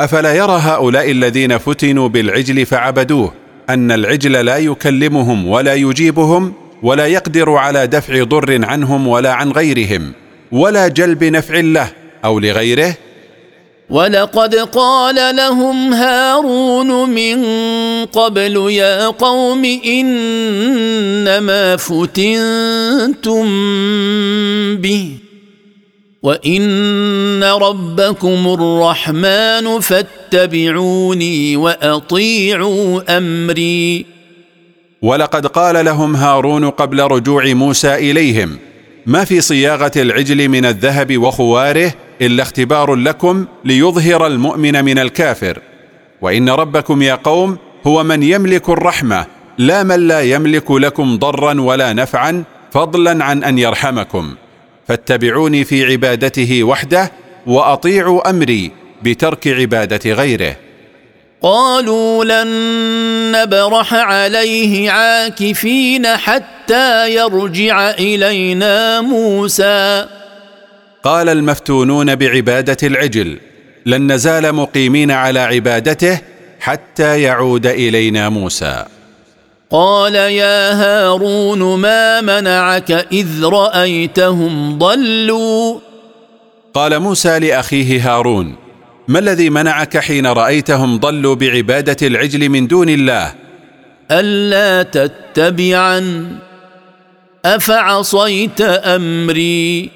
أفلا 0.00 0.34
يرى 0.34 0.58
هؤلاء 0.62 1.10
الذين 1.10 1.58
فتنوا 1.58 2.08
بالعجل 2.08 2.66
فعبدوه؟ 2.66 3.34
أن 3.70 3.92
العجل 3.92 4.32
لا 4.32 4.56
يكلمهم 4.56 5.48
ولا 5.48 5.74
يجيبهم 5.74 6.52
ولا 6.82 7.06
يقدر 7.06 7.50
على 7.50 7.86
دفع 7.86 8.24
ضر 8.24 8.64
عنهم 8.64 9.08
ولا 9.08 9.32
عن 9.32 9.52
غيرهم 9.52 10.12
ولا 10.52 10.88
جلب 10.88 11.24
نفع 11.24 11.60
له 11.60 11.88
أو 12.24 12.38
لغيره؟ 12.38 12.94
ولقد 13.90 14.54
قال 14.54 15.36
لهم 15.36 15.92
هارون 15.92 17.10
من 17.10 17.44
قبل 18.04 18.70
يا 18.70 19.06
قوم 19.06 19.64
إنما 19.86 21.76
فتنتم 21.76 23.46
به. 24.76 25.25
وان 26.26 27.44
ربكم 27.44 28.56
الرحمن 28.58 29.80
فاتبعوني 29.80 31.56
واطيعوا 31.56 33.16
امري. 33.18 34.06
ولقد 35.02 35.46
قال 35.46 35.84
لهم 35.84 36.16
هارون 36.16 36.70
قبل 36.70 37.00
رجوع 37.00 37.54
موسى 37.54 37.94
اليهم 37.94 38.58
ما 39.06 39.24
في 39.24 39.40
صياغة 39.40 39.92
العجل 39.96 40.48
من 40.48 40.64
الذهب 40.64 41.18
وخواره 41.18 41.92
إلا 42.22 42.42
اختبار 42.42 42.94
لكم 42.94 43.46
ليظهر 43.64 44.26
المؤمن 44.26 44.84
من 44.84 44.98
الكافر. 44.98 45.58
وإن 46.22 46.48
ربكم 46.48 47.02
يا 47.02 47.14
قوم 47.14 47.58
هو 47.86 48.04
من 48.04 48.22
يملك 48.22 48.68
الرحمة 48.68 49.26
لا 49.58 49.82
من 49.82 50.08
لا 50.08 50.20
يملك 50.20 50.70
لكم 50.70 51.18
ضرا 51.18 51.60
ولا 51.60 51.92
نفعا 51.92 52.44
فضلا 52.72 53.24
عن 53.24 53.44
أن 53.44 53.58
يرحمكم. 53.58 54.34
فاتبعوني 54.88 55.64
في 55.64 55.84
عبادته 55.84 56.64
وحده 56.64 57.12
وأطيعوا 57.46 58.30
أمري 58.30 58.70
بترك 59.02 59.48
عبادة 59.48 60.12
غيره. 60.12 60.56
قالوا 61.42 62.24
لن 62.24 62.48
نبرح 63.32 63.94
عليه 63.94 64.90
عاكفين 64.90 66.06
حتى 66.06 67.14
يرجع 67.14 67.90
إلينا 67.90 69.00
موسى. 69.00 70.06
قال 71.02 71.28
المفتونون 71.28 72.14
بعبادة 72.14 72.76
العجل 72.82 73.38
لن 73.86 74.12
نزال 74.12 74.52
مقيمين 74.52 75.10
على 75.10 75.40
عبادته 75.40 76.18
حتى 76.60 77.22
يعود 77.22 77.66
إلينا 77.66 78.28
موسى. 78.28 78.84
قال 79.70 80.14
يا 80.14 80.72
هارون 80.72 81.78
ما 81.80 82.20
منعك 82.20 82.90
إذ 82.90 83.44
رأيتهم 83.44 84.78
ضلوا؟ 84.78 85.78
قال 86.74 87.00
موسى 87.00 87.38
لأخيه 87.38 88.10
هارون 88.10 88.56
ما 89.08 89.18
الذي 89.18 89.50
منعك 89.50 89.98
حين 89.98 90.26
رأيتهم 90.26 90.98
ضلوا 90.98 91.34
بعبادة 91.34 92.06
العجل 92.06 92.48
من 92.48 92.66
دون 92.66 92.88
الله؟ 92.88 93.34
ألا 94.10 94.82
تتبعن؟ 94.82 96.36
أفعصيت 97.44 98.60
أمري؟ 98.60 99.90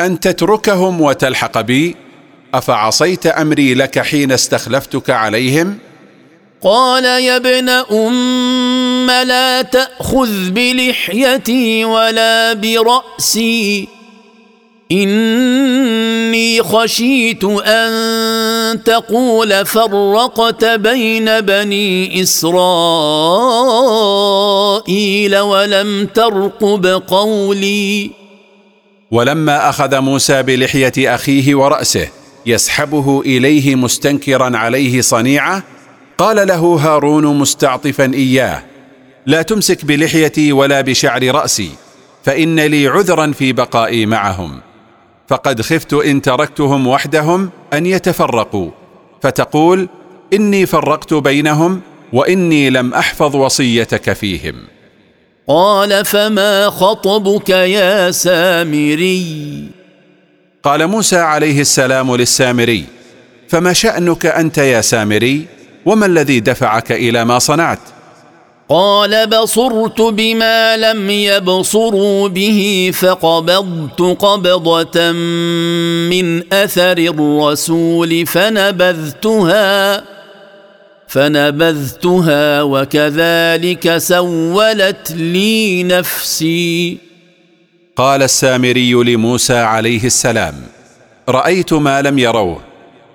أن 0.00 0.20
تتركهم 0.20 1.00
وتلحق 1.00 1.60
بي؟ 1.60 1.96
أفعصيت 2.54 3.26
أمري 3.26 3.74
لك 3.74 3.98
حين 3.98 4.32
استخلفتك 4.32 5.10
عليهم؟ 5.10 5.78
قال 6.62 7.04
يا 7.04 7.36
ابن 7.36 7.68
أم 7.68 9.10
لا 9.10 9.62
تأخذ 9.62 10.50
بلحيتي 10.50 11.84
ولا 11.84 12.52
برأسي. 12.52 13.88
إني 14.92 16.62
خشيت 16.62 17.44
أن 17.44 18.82
تقول 18.84 19.66
فرقت 19.66 20.64
بين 20.64 21.40
بني 21.40 22.22
إسرائيل 22.22 22.58
ولم 25.38 26.08
ترقب 26.14 26.86
قولي. 26.86 28.10
ولما 29.10 29.68
أخذ 29.68 30.00
موسى 30.00 30.42
بلحية 30.42 31.14
أخيه 31.14 31.54
ورأسه 31.54 32.08
يسحبه 32.46 33.20
إليه 33.20 33.74
مستنكرا 33.74 34.56
عليه 34.56 35.00
صنيعة 35.00 35.62
قال 36.18 36.48
له 36.48 36.60
هارون 36.60 37.38
مستعطفا 37.38 38.04
إياه 38.14 38.62
لا 39.26 39.42
تمسك 39.42 39.84
بلحيتي 39.84 40.52
ولا 40.52 40.80
بشعر 40.80 41.34
رأسي 41.34 41.70
فإن 42.24 42.60
لي 42.60 42.88
عذرا 42.88 43.32
في 43.32 43.52
بقائي 43.52 44.06
معهم. 44.06 44.60
فقد 45.28 45.62
خفت 45.62 45.92
إن 45.92 46.22
تركتهم 46.22 46.86
وحدهم 46.86 47.50
أن 47.72 47.86
يتفرقوا 47.86 48.70
فتقول 49.22 49.88
إني 50.32 50.66
فرقت 50.66 51.14
بينهم 51.14 51.80
وإني 52.12 52.70
لم 52.70 52.94
أحفظ 52.94 53.36
وصيتك 53.36 54.12
فيهم. 54.12 54.54
قال 55.48 56.04
فما 56.04 56.70
خطبك 56.70 57.48
يا 57.50 58.10
سامري؟ 58.10 59.68
قال 60.62 60.86
موسى 60.86 61.16
عليه 61.16 61.60
السلام 61.60 62.16
للسامري 62.16 62.84
فما 63.48 63.72
شأنك 63.72 64.26
أنت 64.26 64.58
يا 64.58 64.80
سامري؟ 64.80 65.57
وما 65.86 66.06
الذي 66.06 66.40
دفعك 66.40 66.92
إلى 66.92 67.24
ما 67.24 67.38
صنعت؟ 67.38 67.78
قال 68.68 69.26
بصرت 69.26 70.00
بما 70.00 70.76
لم 70.76 71.10
يبصروا 71.10 72.28
به 72.28 72.90
فقبضت 72.94 74.00
قبضة 74.00 75.12
من 76.10 76.52
أثر 76.52 76.98
الرسول 76.98 78.26
فنبذتها 78.26 80.04
فنبذتها 81.08 82.62
وكذلك 82.62 83.98
سولت 83.98 85.10
لي 85.10 85.82
نفسي. 85.82 86.98
قال 87.96 88.22
السامري 88.22 88.92
لموسى 88.92 89.56
عليه 89.56 90.04
السلام 90.04 90.54
رأيت 91.28 91.72
ما 91.72 92.02
لم 92.02 92.18
يروه 92.18 92.60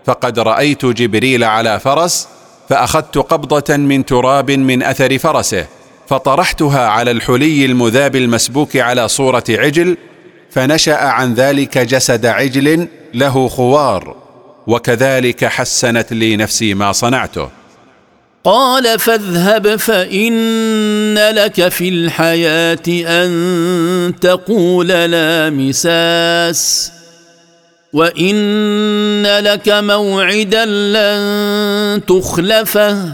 فقد 0.05 0.39
رأيت 0.39 0.86
جبريل 0.86 1.43
على 1.43 1.80
فرس 1.80 2.28
فأخذت 2.74 3.18
قبضة 3.18 3.78
من 3.78 4.06
تراب 4.06 4.52
من 4.52 4.84
أثر 4.84 5.18
فرسه 5.18 5.66
فطرحتها 6.08 6.88
على 6.88 7.12
الحلي 7.12 7.66
المذاب 7.66 8.16
المسبوك 8.16 8.78
على 8.78 9.08
صورة 9.08 9.44
عجل 9.50 9.98
فنشأ 10.52 10.96
عن 10.98 11.34
ذلك 11.34 11.78
جسد 11.78 12.26
عجل 12.26 12.88
له 13.14 13.48
خوار 13.48 14.16
وكذلك 14.68 15.46
حسنت 15.46 16.14
لي 16.14 16.36
نفسي 16.36 16.74
ما 16.74 16.92
صنعته. 16.92 17.50
قال 18.44 19.00
فاذهب 19.00 19.76
فإن 19.76 21.16
لك 21.16 21.68
في 21.68 21.90
الحياة 21.90 22.88
أن 22.90 24.14
تقول 24.22 24.88
لا 24.88 25.50
مساس. 25.50 26.92
وان 27.94 29.26
لك 29.39 29.70
موعدا 29.70 30.66
لن 30.66 32.02
تخلفه 32.06 33.14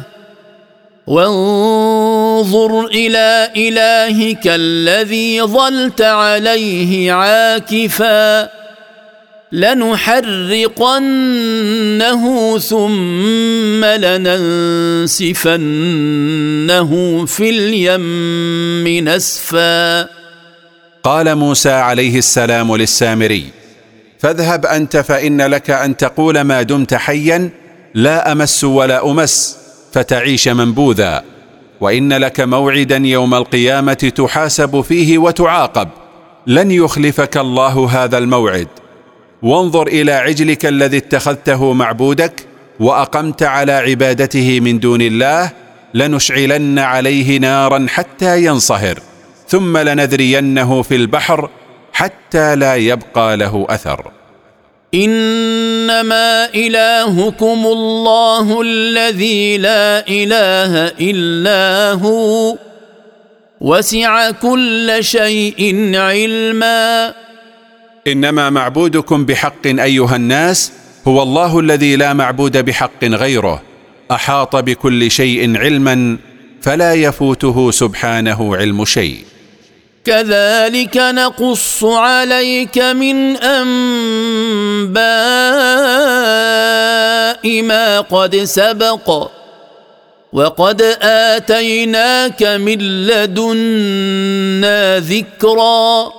وانظر 1.08 2.86
إلى 2.86 3.52
الهك 3.58 4.42
الذي 4.46 5.42
ظلت 5.42 6.02
عليه 6.02 7.12
عاكفا 7.12 8.50
لنحرقنه 9.52 11.00
ثم 12.60 13.86
لننسفنه 13.86 15.26
في 17.26 17.50
اليم 17.50 19.08
نسفا 19.08 20.08
قال 21.04 21.36
موسى 21.36 21.70
عليه 21.72 22.18
السلام 22.18 22.76
للسامري 22.76 23.59
فاذهب 24.20 24.66
أنت 24.66 24.98
فإن 24.98 25.42
لك 25.42 25.70
أن 25.70 25.98
تقول 25.98 26.42
ما 26.42 26.62
دمت 26.62 26.94
حيا 26.94 27.50
لا 27.94 28.32
أمس 28.32 28.64
ولا 28.64 29.12
أمس 29.12 29.58
فتعيش 29.92 30.48
منبوذا. 30.48 31.24
وإن 31.82 32.14
لك 32.14 32.40
موعدا 32.40 32.98
يوم 32.98 33.34
القيامة 33.34 33.94
تحاسب 33.94 34.82
فيه 34.82 35.18
وتعاقب. 35.18 35.90
لن 36.48 36.72
يخلفك 36.72 37.38
الله 37.38 37.90
هذا 38.04 38.18
الموعد. 38.18 38.68
وانظر 39.42 39.88
إلى 39.88 40.12
عجلك 40.12 40.66
الذي 40.66 40.98
اتخذته 40.98 41.74
معبودك 41.74 42.46
وأقمت 42.80 43.44
على 43.44 43.72
عبادته 43.72 44.60
من 44.60 44.80
دون 44.80 45.02
الله 45.02 45.52
لنشعلن 45.94 46.80
عليه 46.80 47.40
نارا 47.40 47.86
حتى 47.90 48.46
ينصهر. 48.46 49.00
ثم 49.48 49.78
لنذرينه 49.78 50.82
في 50.82 50.96
البحر 50.96 51.50
حتى 52.00 52.56
لا 52.56 52.76
يبقى 52.76 53.38
له 53.38 53.66
أثر. 53.70 54.12
إنما 54.94 56.50
إلهكم 56.56 57.66
الله 57.66 58.62
الذي 58.62 59.58
لا 59.58 60.08
إله 60.08 60.88
إلا 61.02 61.92
هو. 61.92 62.58
وسع 63.62 64.32
كل 64.32 64.98
شيء 65.00 65.92
علما. 65.96 67.14
إنما 68.08 68.50
معبودكم 68.50 69.26
بحق 69.26 69.68
أيها 69.68 70.16
الناس 70.16 70.72
هو 71.08 71.24
الله 71.24 71.60
الذي 71.60 71.96
لا 71.96 72.14
معبود 72.14 72.58
بحق 72.58 73.04
غيره. 73.06 73.62
أحاط 74.12 74.56
بكل 74.56 75.12
شيء 75.12 75.58
علما 75.58 76.18
فلا 76.62 76.94
يفوته 76.94 77.72
سبحانه 77.72 78.56
علم 78.56 78.86
شيء. 78.86 79.29
كذلك 80.06 80.98
نقص 80.98 81.84
عليك 81.84 82.78
من 82.78 83.36
أنباء 83.38 85.00
ما 87.62 88.00
قد 88.00 88.36
سبق 88.36 89.30
وقد 90.34 90.82
آتيناك 91.02 92.44
من 92.44 92.78
لدنا 93.08 95.00
ذكرا. 95.00 96.12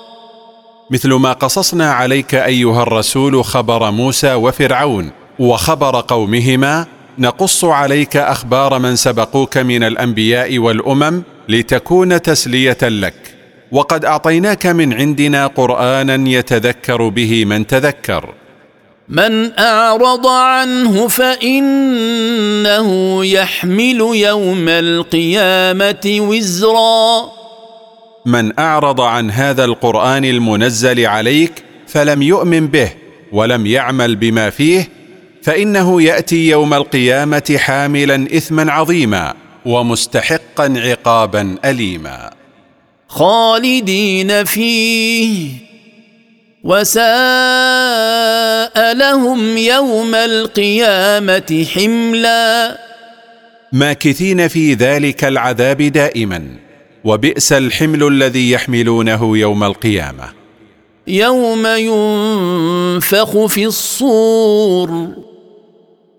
مثل 0.90 1.12
ما 1.12 1.32
قصصنا 1.32 1.92
عليك 1.92 2.34
أيها 2.34 2.82
الرسول 2.82 3.44
خبر 3.44 3.90
موسى 3.90 4.34
وفرعون 4.34 5.10
وخبر 5.38 6.00
قومهما 6.00 6.86
نقص 7.18 7.64
عليك 7.64 8.16
أخبار 8.16 8.78
من 8.78 8.96
سبقوك 8.96 9.58
من 9.58 9.82
الأنبياء 9.82 10.58
والأمم 10.58 11.22
لتكون 11.48 12.22
تسلية 12.22 12.78
لك. 12.82 13.29
وقد 13.72 14.04
أعطيناك 14.04 14.66
من 14.66 14.92
عندنا 14.92 15.46
قرآنا 15.46 16.28
يتذكر 16.28 17.08
به 17.08 17.44
من 17.44 17.66
تذكر. 17.66 18.34
من 19.08 19.58
أعرض 19.58 20.26
عنه 20.26 21.08
فإنه 21.08 22.90
يحمل 23.24 24.00
يوم 24.14 24.68
القيامة 24.68 26.18
وزرا. 26.20 27.30
من 28.26 28.58
أعرض 28.58 29.00
عن 29.00 29.30
هذا 29.30 29.64
القرآن 29.64 30.24
المنزل 30.24 31.06
عليك 31.06 31.64
فلم 31.86 32.22
يؤمن 32.22 32.66
به 32.66 32.90
ولم 33.32 33.66
يعمل 33.66 34.16
بما 34.16 34.50
فيه 34.50 34.88
فإنه 35.42 36.02
يأتي 36.02 36.48
يوم 36.48 36.74
القيامة 36.74 37.56
حاملا 37.58 38.28
إثما 38.36 38.72
عظيما 38.72 39.34
ومستحقا 39.66 40.74
عقابا 40.76 41.56
أليما. 41.64 42.39
خالدين 43.10 44.44
فيه. 44.44 45.50
وساء 46.64 47.02
لهم 48.92 49.56
يوم 49.56 50.14
القيامة 50.14 51.66
حملا. 51.74 52.78
ماكثين 53.72 54.48
في 54.48 54.74
ذلك 54.74 55.24
العذاب 55.24 55.82
دائما 55.82 56.46
وبئس 57.04 57.52
الحمل 57.52 58.06
الذي 58.06 58.50
يحملونه 58.50 59.38
يوم 59.38 59.64
القيامة. 59.64 60.24
يوم 61.06 61.66
ينفخ 61.66 63.46
في 63.46 63.66
الصور. 63.66 65.08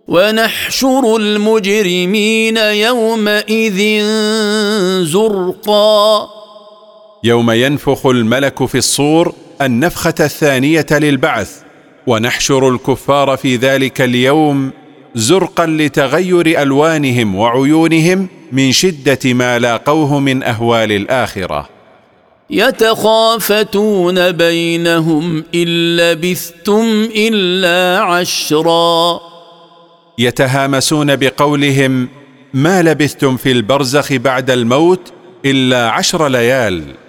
ونحشر 0.08 1.16
المجرمين 1.16 2.58
يومئذ 2.58 4.06
زرقا. 5.04 6.41
يوم 7.24 7.52
ينفخ 7.52 8.06
الملك 8.06 8.66
في 8.66 8.78
الصور 8.78 9.34
النفخة 9.62 10.14
الثانية 10.20 10.86
للبعث 10.92 11.62
ونحشر 12.08 12.70
الكفار 12.70 13.38
في 13.38 13.56
ذلك 13.56 14.02
اليوم 14.02 14.72
زرقا 15.16 15.66
لتغير 15.66 16.62
ألوانهم 16.62 17.36
وعيونهم 17.36 18.28
من 18.52 18.72
شدة 18.72 19.34
ما 19.34 19.60
لاقوه 19.60 20.20
من 20.20 20.44
أهوال 20.44 20.92
الآخرة. 20.92 21.70
يتخافتون 22.50 24.32
بينهم 24.32 25.44
إن 25.56 25.98
لبثتم 25.98 27.10
إلا 27.16 28.04
عشرا. 28.04 29.20
يتهامسون 30.18 31.16
بقولهم 31.16 32.10
ما 32.54 32.82
لبثتم 32.82 33.38
في 33.38 33.52
البرزخ 33.52 34.14
بعد 34.14 34.50
الموت 34.50 35.14
إلا 35.46 35.90
عشر 35.90 36.28
ليال. 36.28 37.01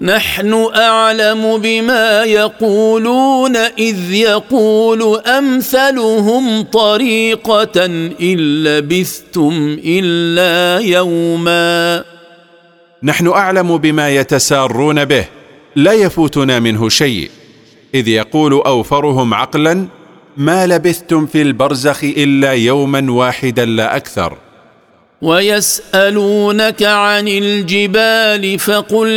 نحن 0.00 0.68
أعلم 0.76 1.58
بما 1.58 2.24
يقولون 2.24 3.56
إذ 3.56 4.12
يقول 4.12 5.20
أمثلهم 5.26 6.62
طريقة 6.62 7.86
إن 8.20 8.36
لبثتم 8.64 9.78
إلا 9.84 10.84
يوما. 10.86 12.04
نحن 13.02 13.28
أعلم 13.28 13.76
بما 13.76 14.10
يتسارون 14.10 15.04
به 15.04 15.24
لا 15.76 15.92
يفوتنا 15.92 16.58
منه 16.58 16.88
شيء. 16.88 17.30
إذ 17.94 18.08
يقول 18.08 18.52
أوفرهم 18.52 19.34
عقلا 19.34 19.86
ما 20.36 20.66
لبثتم 20.66 21.26
في 21.26 21.42
البرزخ 21.42 22.04
إلا 22.04 22.52
يوما 22.52 23.12
واحدا 23.12 23.64
لا 23.64 23.96
أكثر. 23.96 24.38
ويسألونك 25.22 26.82
عن 26.82 27.28
الجبال 27.28 28.58
فقل 28.58 29.08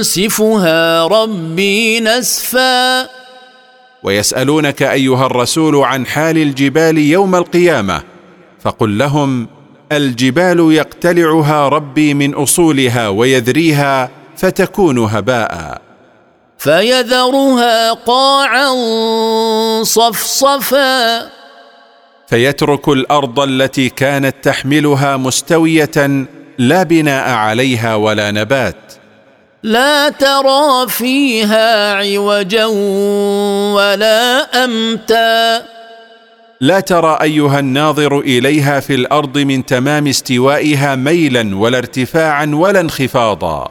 ينسفها 0.00 1.06
ربي 1.06 2.00
نسفا. 2.00 3.08
ويسألونك 4.02 4.82
أيها 4.82 5.26
الرسول 5.26 5.76
عن 5.76 6.06
حال 6.06 6.38
الجبال 6.38 6.98
يوم 6.98 7.34
القيامة 7.34 8.02
فقل 8.60 8.98
لهم 8.98 9.48
الجبال 9.92 10.72
يقتلعها 10.72 11.68
ربي 11.68 12.14
من 12.14 12.34
أصولها 12.34 13.08
ويذريها 13.08 14.10
فتكون 14.36 14.98
هباء. 14.98 15.80
فيذرها 16.58 17.92
قاعا 17.92 18.72
صفصفا. 19.82 21.31
فيترك 22.32 22.88
الأرض 22.88 23.40
التي 23.40 23.88
كانت 23.88 24.34
تحملها 24.42 25.16
مستوية 25.16 26.26
لا 26.58 26.82
بناء 26.82 27.30
عليها 27.30 27.94
ولا 27.94 28.30
نبات. 28.30 28.92
لا 29.62 30.08
ترى 30.08 30.88
فيها 30.88 31.94
عوجا 31.94 32.64
ولا 33.74 34.40
أمتا. 34.64 35.62
لا 36.60 36.80
ترى 36.80 37.18
أيها 37.22 37.58
الناظر 37.58 38.20
إليها 38.20 38.80
في 38.80 38.94
الأرض 38.94 39.38
من 39.38 39.66
تمام 39.66 40.06
استوائها 40.06 40.94
ميلا 40.94 41.56
ولا 41.56 41.78
ارتفاعا 41.78 42.50
ولا 42.54 42.80
انخفاضا. 42.80 43.70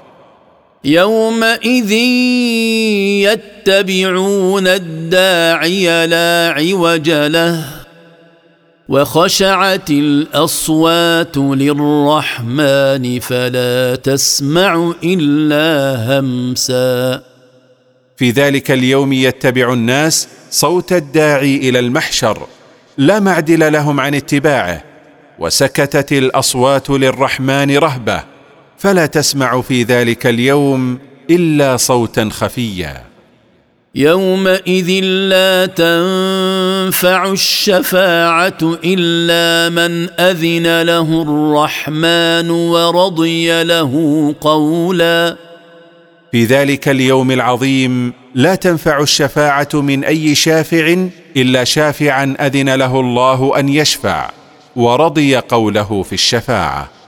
يومئذ 0.84 1.92
يتبعون 3.22 4.68
الداعي 4.68 6.08
لا 6.08 6.54
عوج 6.58 7.10
له. 7.10 7.81
وخشعت 8.90 9.90
الأصوات 9.90 11.38
للرحمن 11.38 13.20
فلا 13.20 13.96
تسمع 13.96 14.94
إلا 15.04 15.96
همسا. 16.20 17.24
في 18.18 18.32
ذلك 18.32 18.72
اليوم 18.72 19.14
يتبع 19.14 19.74
الناس 19.74 20.28
صوت 20.52 20.94
الداعي 20.94 21.56
إلى 21.56 21.80
المحشر 21.80 22.48
لا 22.98 23.20
معدل 23.20 23.74
لهم 23.74 24.00
عن 24.00 24.16
اتباعه 24.16 24.84
وسكتت 25.40 26.12
الأصوات 26.12 26.90
للرحمن 26.90 27.78
رهبة 27.78 28.24
فلا 28.78 29.06
تسمع 29.06 29.62
في 29.62 29.84
ذلك 29.84 30.28
اليوم 30.28 31.00
إلا 31.30 31.78
صوتا 31.78 32.30
خفيا. 32.32 33.11
يومئذ 33.96 35.04
لا 35.04 35.66
تنفع 35.66 37.32
الشفاعة 37.32 38.78
إلا 38.84 39.70
من 39.70 40.10
أذن 40.20 40.82
له 40.82 41.22
الرحمن 41.22 42.50
ورضي 42.50 43.64
له 43.64 44.36
قولا. 44.42 45.38
في 46.32 46.46
ذلك 46.46 46.90
اليوم 46.90 47.32
العظيم 47.32 48.14
لا 48.36 48.56
تنفع 48.56 49.02
الشفاعة 49.02 49.70
من 49.74 50.04
أي 50.04 50.36
شافع 50.36 51.08
إلا 51.38 51.64
شافعا 51.64 52.36
أذن 52.40 52.76
له 52.76 53.00
الله 53.00 53.60
أن 53.60 53.70
يشفع 53.70 54.30
ورضي 54.76 55.36
قوله 55.36 56.04
في 56.04 56.14
الشفاعة. 56.14 57.01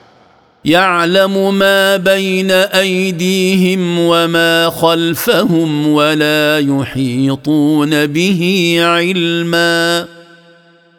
يعلم 0.65 1.59
ما 1.59 1.97
بين 1.97 2.51
أيديهم 2.51 3.99
وما 3.99 4.69
خلفهم 4.69 5.87
ولا 5.87 6.59
يحيطون 6.59 8.07
به 8.07 8.75
علما. 8.79 10.07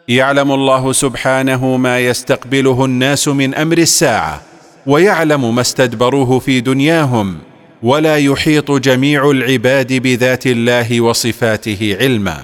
يعلم 0.07 0.51
الله 0.51 0.91
سبحانه 0.91 1.77
ما 1.77 1.99
يستقبله 1.99 2.85
الناس 2.85 3.27
من 3.27 3.55
أمر 3.55 3.77
الساعة 3.77 4.41
ويعلم 4.85 5.55
ما 5.55 5.61
استدبروه 5.61 6.39
في 6.39 6.61
دنياهم 6.61 7.37
ولا 7.83 8.17
يحيط 8.17 8.71
جميع 8.71 9.31
العباد 9.31 9.93
بذات 9.93 10.47
الله 10.47 11.01
وصفاته 11.01 11.97
علما. 11.99 12.37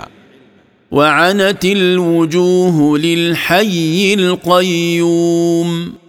وعنت 0.91 1.65
الوجوه 1.65 2.97
للحي 2.97 4.13
القيوم. 4.13 6.00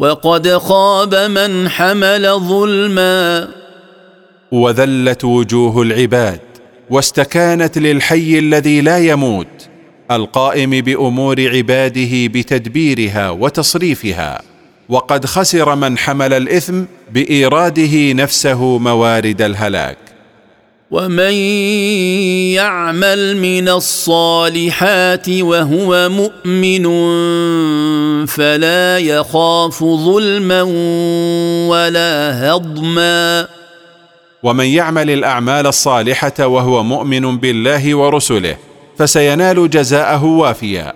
وقد 0.00 0.48
خاب 0.58 1.14
من 1.14 1.68
حمل 1.68 2.38
ظلما. 2.38 3.48
وذلت 4.52 5.24
وجوه 5.24 5.82
العباد 5.82 6.40
واستكانت 6.90 7.78
للحي 7.78 8.38
الذي 8.38 8.80
لا 8.80 8.98
يموت 8.98 9.68
القائم 10.10 10.70
بأمور 10.70 11.48
عباده 11.48 12.26
بتدبيرها 12.26 13.30
وتصريفها 13.30 14.42
وقد 14.88 15.26
خسر 15.26 15.74
من 15.74 15.98
حمل 15.98 16.32
الإثم 16.32 16.82
بايراده 17.12 18.12
نفسه 18.12 18.78
موارد 18.78 19.42
الهلاك. 19.42 20.09
ومن 20.90 21.32
يعمل 22.54 23.36
من 23.36 23.68
الصالحات 23.68 25.28
وهو 25.28 26.08
مؤمن 26.08 26.86
فلا 28.26 28.98
يخاف 28.98 29.84
ظلما 29.84 30.62
ولا 31.70 32.40
هضما 32.50 33.46
ومن 34.42 34.64
يعمل 34.64 35.10
الاعمال 35.10 35.66
الصالحه 35.66 36.46
وهو 36.46 36.82
مؤمن 36.82 37.38
بالله 37.38 37.94
ورسله 37.94 38.56
فسينال 38.98 39.70
جزاءه 39.70 40.24
وافيا 40.24 40.92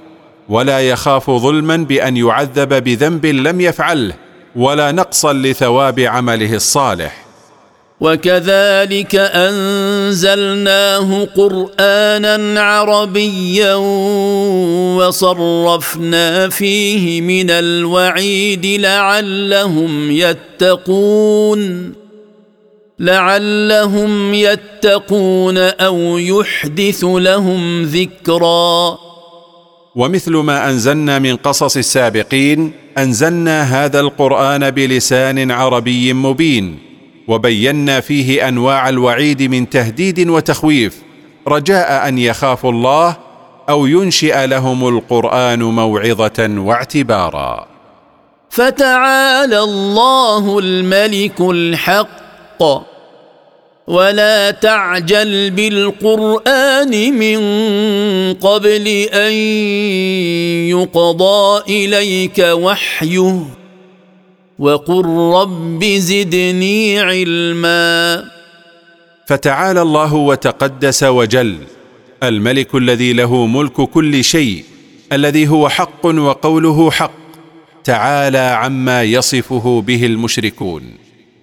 ولا 0.49 0.81
يخاف 0.81 1.31
ظلما 1.31 1.77
بان 1.77 2.17
يعذب 2.17 2.85
بذنب 2.85 3.27
لم 3.27 3.61
يفعله 3.61 4.15
ولا 4.57 4.93
نقصا 4.93 5.33
لثواب 5.33 6.01
عمله 6.01 6.55
الصالح 6.55 7.24
وكذلك 8.01 9.15
أنزلناه 9.15 11.29
قرآنا 11.37 12.61
عربيا 12.61 13.75
وصرفنا 14.99 16.49
فيه 16.49 17.21
من 17.21 17.51
الوعيد 17.51 18.67
لعلهم 18.67 20.11
يتقون 20.11 21.93
لعلهم 22.99 24.35
يتقون 24.35 25.59
أو 25.59 26.19
يحدث 26.19 27.05
لهم 27.05 27.83
ذكرا. 27.83 28.99
ومثل 29.97 30.33
ما 30.33 30.71
أنزلنا 30.71 31.19
من 31.19 31.37
قصص 31.37 31.77
السابقين 31.77 32.73
أنزلنا 32.99 33.63
هذا 33.63 34.01
القرآن 34.01 34.71
بلسان 34.71 35.51
عربي 35.51 36.13
مبين. 36.13 36.94
وبينا 37.29 38.01
فيه 38.01 38.49
أنواع 38.49 38.89
الوعيد 38.89 39.43
من 39.43 39.71
تهديد 39.71 40.29
وتخويف. 40.29 41.03
رجاء 41.49 42.09
أن 42.09 42.19
يخافوا 42.19 42.71
الله 42.71 43.17
أو 43.69 43.87
ينشئ 43.87 44.47
لهم 44.47 44.89
القرآن 44.89 45.63
موعظة 45.63 46.49
واعتبارا. 46.59 47.67
فتعالى 48.51 49.61
الله 49.61 50.59
الملك 50.59 51.41
الحق. 51.41 52.63
ولا 53.87 54.51
تعجل 54.51 55.51
بالقرآن 55.51 57.19
من 57.19 57.39
قبل 58.35 58.89
أن 59.13 59.33
يقضى 60.73 61.63
إليك 61.69 62.39
وحيه. 62.39 63.64
وقل 64.59 65.07
رب 65.35 65.85
زدني 65.85 67.01
علما. 67.01 68.25
فتعالى 69.27 69.83
الله 69.83 70.15
وتقدس 70.15 71.03
وجل. 71.03 71.59
الملك 72.23 72.75
الذي 72.75 73.13
له 73.13 73.47
ملك 73.47 73.73
كل 73.73 74.25
شيء 74.25 74.65
الذي 75.13 75.49
هو 75.49 75.69
حق 75.69 76.07
وقوله 76.07 76.91
حق. 76.91 77.11
تعالى 77.85 78.39
عما 78.39 79.03
يصفه 79.03 79.85
به 79.87 80.07
المشركون. 80.07 80.83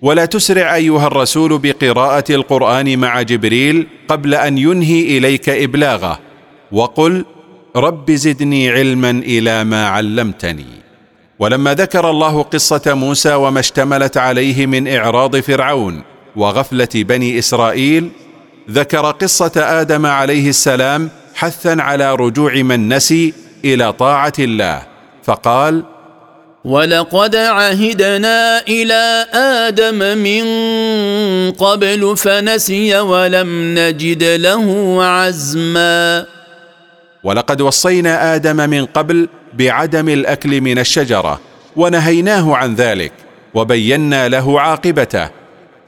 ولا 0.01 0.25
تسرع 0.25 0.75
أيها 0.75 1.07
الرسول 1.07 1.59
بقراءة 1.59 2.23
القرآن 2.29 2.99
مع 2.99 3.21
جبريل 3.21 3.87
قبل 4.07 4.35
أن 4.35 4.57
ينهي 4.57 5.17
إليك 5.17 5.49
إبلاغه. 5.49 6.19
وقل 6.71 7.25
رب 7.75 8.11
زدني 8.11 8.69
علما 8.69 9.09
إلى 9.09 9.63
ما 9.63 9.87
علمتني. 9.87 10.80
ولما 11.41 11.73
ذكر 11.73 12.09
الله 12.09 12.41
قصة 12.41 12.81
موسى 12.87 13.33
وما 13.33 13.59
اشتملت 13.59 14.17
عليه 14.17 14.65
من 14.65 14.87
إعراض 14.87 15.35
فرعون 15.35 16.03
وغفلة 16.35 16.87
بني 16.95 17.39
إسرائيل 17.39 18.11
ذكر 18.71 19.11
قصة 19.11 19.51
آدم 19.57 20.05
عليه 20.05 20.49
السلام 20.49 21.09
حثا 21.35 21.75
على 21.79 22.15
رجوع 22.15 22.53
من 22.53 22.93
نسي 22.93 23.33
إلى 23.65 23.93
طاعة 23.93 24.33
الله 24.39 24.81
فقال 25.23 25.83
ولقد 26.65 27.35
عهدنا 27.35 28.61
إلى 28.67 29.25
آدم 29.33 30.17
من 30.17 30.43
قبل 31.51 32.17
فنسي 32.17 32.99
ولم 32.99 33.79
نجد 33.79 34.23
له 34.23 34.97
عزما. 35.03 36.25
ولقد 37.23 37.61
وصينا 37.61 38.35
آدم 38.35 38.69
من 38.69 38.85
قبل 38.85 39.27
بعدم 39.53 40.09
الأكل 40.09 40.61
من 40.61 40.79
الشجرة 40.79 41.39
ونهيناه 41.75 42.55
عن 42.55 42.75
ذلك 42.75 43.11
وبينا 43.53 44.29
له 44.29 44.61
عاقبته 44.61 45.29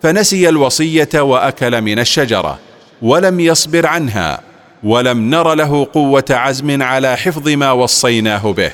فنسي 0.01 0.49
الوصية 0.49 1.09
وأكل 1.16 1.82
من 1.82 1.99
الشجرة 1.99 2.59
ولم 3.01 3.39
يصبر 3.39 3.86
عنها 3.86 4.41
ولم 4.84 5.30
نر 5.30 5.53
له 5.53 5.88
قوة 5.93 6.26
عزم 6.30 6.82
على 6.82 7.18
حفظ 7.18 7.49
ما 7.49 7.72
وصيناه 7.72 8.51
به. 8.51 8.72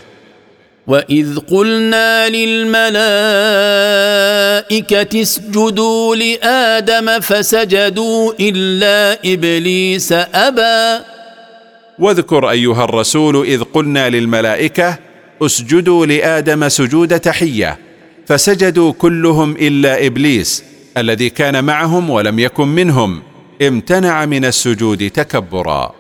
وإذ 0.88 1.40
قلنا 1.40 2.30
للملائكة 2.30 2.92
اسجدوا 5.22 6.16
لآدم 6.16 7.20
فسجدوا 7.20 8.34
إلا 8.40 9.20
إبليس 9.34 10.12
أبى. 10.34 11.04
واذكر 12.00 12.50
أيها 12.50 12.84
الرسول 12.84 13.46
إذ 13.46 13.64
قلنا 13.64 14.10
للملائكة 14.10 14.98
أسجدوا 15.42 16.06
لآدم 16.06 16.70
سجود 16.70 17.20
تحية. 17.20 17.78
فسجدوا 18.28 18.94
كلهم 18.94 19.56
إلا 19.56 20.06
إبليس 20.06 20.64
الذي 20.98 21.30
كان 21.30 21.64
معهم 21.64 22.10
ولم 22.10 22.40
يكن 22.40 22.68
منهم 22.68 23.22
امتنع 23.62 24.26
من 24.26 24.46
السجود 24.46 25.10
تكبرا. 25.10 25.96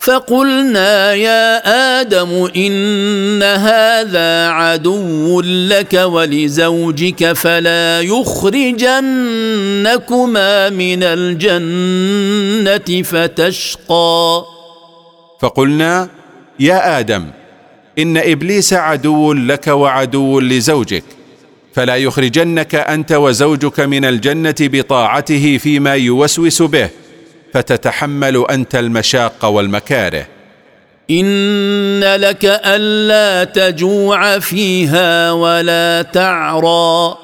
فقلنا 0.00 1.14
يا 1.14 2.00
آدم 2.00 2.48
إن 2.56 3.42
هذا 3.42 4.48
عدو 4.48 5.40
لك 5.40 5.94
ولزوجك 5.94 7.32
فلا 7.32 8.00
يخرجنكما 8.00 9.00
من 10.70 11.02
الجنة 11.02 13.02
فتشقى. 13.02 14.44
فقلنا 15.40 16.08
يا 16.60 16.98
آدم 16.98 17.26
إن 17.98 18.16
إبليس 18.16 18.72
عدو 18.72 19.32
لك 19.32 19.66
وعدو 19.66 20.40
لزوجك 20.40 21.04
فلا 21.74 21.96
يخرجنك 21.96 22.74
أنت 22.74 23.12
وزوجك 23.12 23.80
من 23.80 24.04
الجنة 24.04 24.54
بطاعته 24.60 25.58
فيما 25.58 25.94
يوسوس 25.94 26.62
به 26.62 26.88
فتتحمل 27.54 28.44
أنت 28.50 28.74
المشاق 28.74 29.44
والمكاره. 29.44 30.26
إن 31.10 32.00
لك 32.00 32.44
ألا 32.44 33.44
تجوع 33.44 34.38
فيها 34.38 35.32
ولا 35.32 36.02
تعرى. 36.02 37.16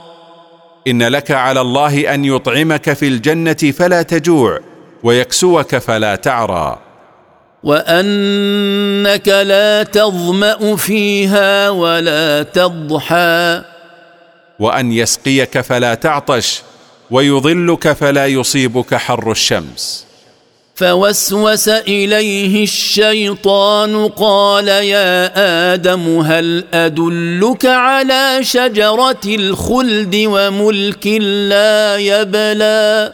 إن 0.89 1.03
لك 1.03 1.31
على 1.31 1.61
الله 1.61 2.15
أن 2.15 2.25
يطعمك 2.25 2.93
في 2.93 3.09
الجنة 3.09 3.73
فلا 3.79 4.03
تجوع 4.03 4.61
ويكسوك 5.03 5.77
فلا 5.77 6.17
تعرى. 6.17 6.86
وأنك 7.63 9.29
لا 9.29 9.83
تظمأ 9.83 10.77
فيها 10.77 11.71
ولا 11.71 12.43
تضحى. 12.43 13.63
وأن 14.59 14.93
يسقيك 14.93 15.61
فلا 15.61 15.95
تعطش 15.95 16.63
ويظلك 17.11 17.93
فلا 17.93 18.27
يصيبك 18.27 18.95
حر 18.95 19.31
الشمس. 19.31 20.07
فوسوس 20.77 21.69
إليه 21.69 22.63
الشيطان 22.63 24.09
قال 24.09 24.69
يا 24.69 25.33
آدم 25.75 26.19
هل 26.19 26.65
أدلك 26.75 27.67
على 27.67 28.39
شجرة 28.43 29.21
الخلد 29.27 30.15
وملك 30.27 31.07
لا 31.51 31.97
يبلى؟ 31.97 33.13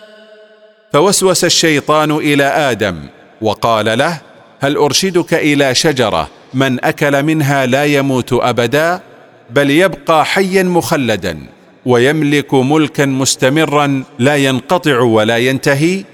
فوسوس 0.93 1.45
الشيطان 1.45 2.11
إلى 2.11 2.45
آدم 2.45 2.97
وقال 3.41 3.99
له 3.99 4.21
هل 4.63 4.77
أرشدك 4.77 5.35
إلى 5.35 5.75
شجرة 5.75 6.29
من 6.55 6.85
أكل 6.85 7.23
منها 7.23 7.67
لا 7.67 7.85
يموت 7.85 8.33
أبدا؟ 8.33 9.01
بل 9.51 9.71
يبقى 9.71 10.25
حيا 10.25 10.63
مخلدا 10.63 11.39
ويملك 11.87 12.55
ملكا 12.55 13.07
مستمرا 13.07 14.05
لا 14.19 14.37
ينقطع 14.37 15.01
ولا 15.01 15.37
ينتهي؟ 15.37 16.05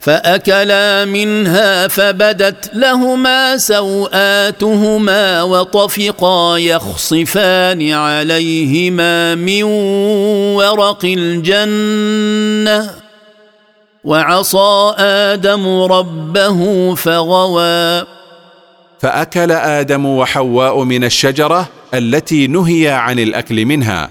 فأكلا 0.00 1.04
منها 1.04 1.88
فبدت 1.88 2.70
لهما 2.74 3.56
سوآتهما 3.56 5.42
وطفقا 5.42 6.58
يخصفان 6.58 7.92
عليهما 7.92 9.34
من 9.34 9.62
ورق 10.54 11.04
الجنة 11.04 13.03
وعصى 14.04 14.94
آدم 14.98 15.82
ربه 15.82 16.94
فغوى. 16.94 18.06
فأكل 19.00 19.52
آدم 19.52 20.06
وحواء 20.06 20.82
من 20.82 21.04
الشجرة 21.04 21.68
التي 21.94 22.46
نهي 22.46 22.88
عن 22.88 23.18
الأكل 23.18 23.66
منها 23.66 24.10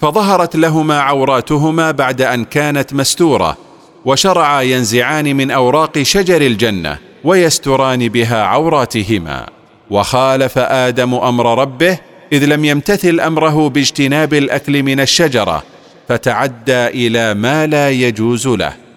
فظهرت 0.00 0.56
لهما 0.56 1.00
عوراتهما 1.00 1.90
بعد 1.90 2.22
أن 2.22 2.44
كانت 2.44 2.94
مستورة 2.94 3.56
وشرعا 4.04 4.62
ينزعان 4.62 5.36
من 5.36 5.50
أوراق 5.50 6.02
شجر 6.02 6.42
الجنة 6.42 6.98
ويستران 7.24 8.08
بها 8.08 8.42
عوراتهما. 8.42 9.46
وخالف 9.90 10.58
آدم 10.58 11.14
أمر 11.14 11.58
ربه 11.58 11.98
إذ 12.32 12.44
لم 12.44 12.64
يمتثل 12.64 13.20
أمره 13.20 13.68
باجتناب 13.68 14.34
الأكل 14.34 14.82
من 14.82 15.00
الشجرة 15.00 15.62
فتعدى 16.08 16.86
إلى 16.86 17.34
ما 17.34 17.66
لا 17.66 17.90
يجوز 17.90 18.48
له. 18.48 18.89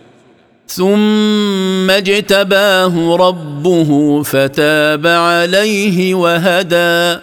ثم 0.67 1.89
اجتباه 1.89 3.15
ربه 3.15 4.23
فتاب 4.23 5.07
عليه 5.07 6.15
وهدى. 6.15 7.19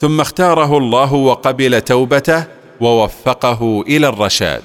ثم 0.00 0.20
اختاره 0.20 0.78
الله 0.78 1.12
وقبل 1.14 1.80
توبته 1.80 2.44
ووفقه 2.80 3.84
إلى 3.88 4.08
الرشاد. 4.08 4.62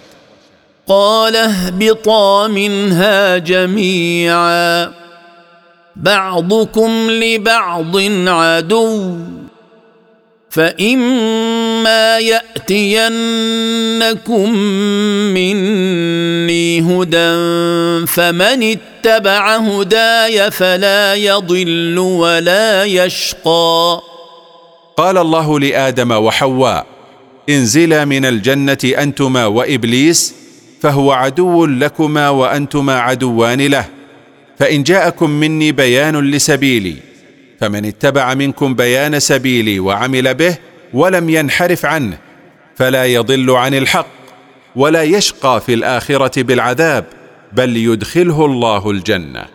قال 0.87 1.35
اهبطا 1.35 2.47
منها 2.47 3.37
جميعا. 3.37 4.91
بعضكم 5.95 6.91
لبعض 7.11 7.97
عدو. 8.27 9.17
فإما 10.51 12.19
يأتينكم 12.19 13.39
مني 15.33 16.81
هدى 16.81 17.31
فمن 18.07 18.77
اتبع 18.77 19.55
هداي 19.57 20.51
فلا 20.51 21.15
يضل 21.15 21.99
ولا 21.99 22.83
يشقى 22.83 24.01
قال 24.97 25.17
الله 25.17 25.59
لآدم 25.59 26.11
وحواء 26.11 26.85
انزلا 27.49 28.05
من 28.05 28.25
الجنة 28.25 28.77
أنتما 28.85 29.45
وإبليس 29.45 30.35
فهو 30.81 31.11
عدو 31.11 31.65
لكما 31.65 32.29
وأنتما 32.29 32.99
عدوان 32.99 33.61
له 33.61 33.85
فإن 34.59 34.83
جاءكم 34.83 35.29
مني 35.29 35.71
بيان 35.71 36.31
لسبيلي 36.31 37.10
فمن 37.61 37.85
اتبع 37.85 38.33
منكم 38.33 38.75
بيان 38.75 39.19
سبيلي 39.19 39.79
وعمل 39.79 40.33
به 40.33 40.57
ولم 40.93 41.29
ينحرف 41.29 41.85
عنه 41.85 42.17
فلا 42.75 43.05
يضل 43.05 43.51
عن 43.51 43.73
الحق 43.73 44.07
ولا 44.75 45.03
يشقى 45.03 45.61
في 45.65 45.73
الآخرة 45.73 46.41
بالعذاب 46.41 47.05
بل 47.53 47.77
يدخله 47.77 48.45
الله 48.45 48.91
الجنة. 48.91 49.45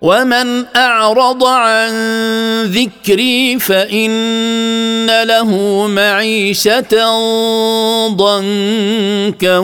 ومن 0.00 0.64
أعرض 0.76 1.44
عن 1.44 1.92
ذكري 2.64 3.58
فإن 3.58 5.22
له 5.22 5.50
معيشة 5.86 6.94
ضنكا 8.08 9.58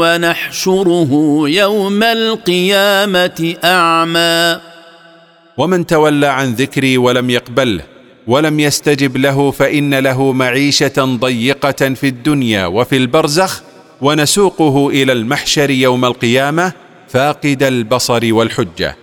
ونحشره 0.00 1.42
يوم 1.48 2.02
القيامة 2.02 3.54
أعمى. 3.64 4.67
ومن 5.58 5.86
تولى 5.86 6.26
عن 6.26 6.54
ذكري 6.54 6.98
ولم 6.98 7.30
يقبله 7.30 7.84
ولم 8.26 8.60
يستجب 8.60 9.16
له 9.16 9.50
فإن 9.50 9.94
له 9.94 10.32
معيشة 10.32 11.04
ضيقة 11.04 11.94
في 11.94 12.06
الدنيا 12.08 12.66
وفي 12.66 12.96
البرزخ 12.96 13.62
ونسوقه 14.00 14.88
إلى 14.88 15.12
المحشر 15.12 15.70
يوم 15.70 16.04
القيامة 16.04 16.72
فاقد 17.08 17.62
البصر 17.62 18.34
والحجة. 18.34 18.96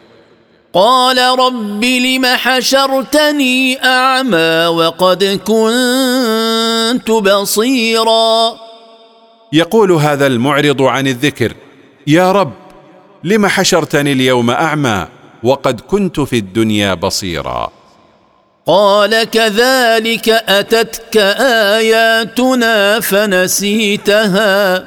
قال 0.74 1.40
رب 1.40 1.84
لم 1.84 2.26
حشرتني 2.26 3.84
أعمى 3.86 4.66
وقد 4.66 5.24
كنت 5.24 7.12
بصيرا. 7.12 8.56
يقول 9.54 9.92
هذا 9.92 10.28
المعرض 10.28 10.82
عن 10.82 11.08
الذكر 11.08 11.54
يا 12.08 12.32
رب 12.32 12.54
لم 13.24 13.48
حشرتني 13.48 14.12
اليوم 14.12 14.50
أعمى 14.50 15.08
وقد 15.46 15.82
كنت 15.82 16.20
في 16.20 16.38
الدنيا 16.38 16.94
بصيرا. 16.94 17.72
قال 18.66 19.24
كذلك 19.24 20.30
أتتك 20.30 21.18
آياتنا 21.78 23.00
فنسيتها 23.00 24.86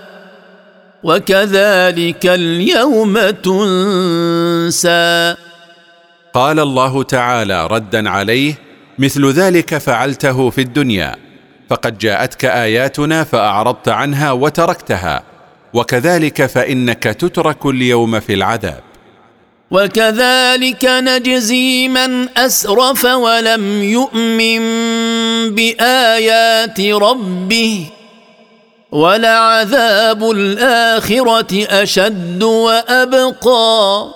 وكذلك 1.02 2.26
اليوم 2.26 3.30
تنسى. 3.30 5.34
قال 6.34 6.60
الله 6.60 7.02
تعالى 7.02 7.66
ردا 7.66 8.10
عليه 8.10 8.54
مثل 8.98 9.30
ذلك 9.30 9.78
فعلته 9.78 10.50
في 10.50 10.60
الدنيا 10.60 11.16
فقد 11.70 11.98
جاءتك 11.98 12.44
آياتنا 12.44 13.24
فأعرضت 13.24 13.88
عنها 13.88 14.32
وتركتها 14.32 15.22
وكذلك 15.74 16.46
فإنك 16.46 17.02
تترك 17.02 17.66
اليوم 17.66 18.20
في 18.20 18.34
العذاب. 18.34 18.87
وكذلك 19.70 20.84
نجزي 20.84 21.88
من 21.88 22.38
أسرف 22.38 23.04
ولم 23.04 23.82
يؤمن 23.82 24.60
بآيات 25.54 26.80
ربه 26.80 27.86
ولعذاب 28.92 30.30
الآخرة 30.30 31.82
أشد 31.82 32.42
وأبقى. 32.42 34.08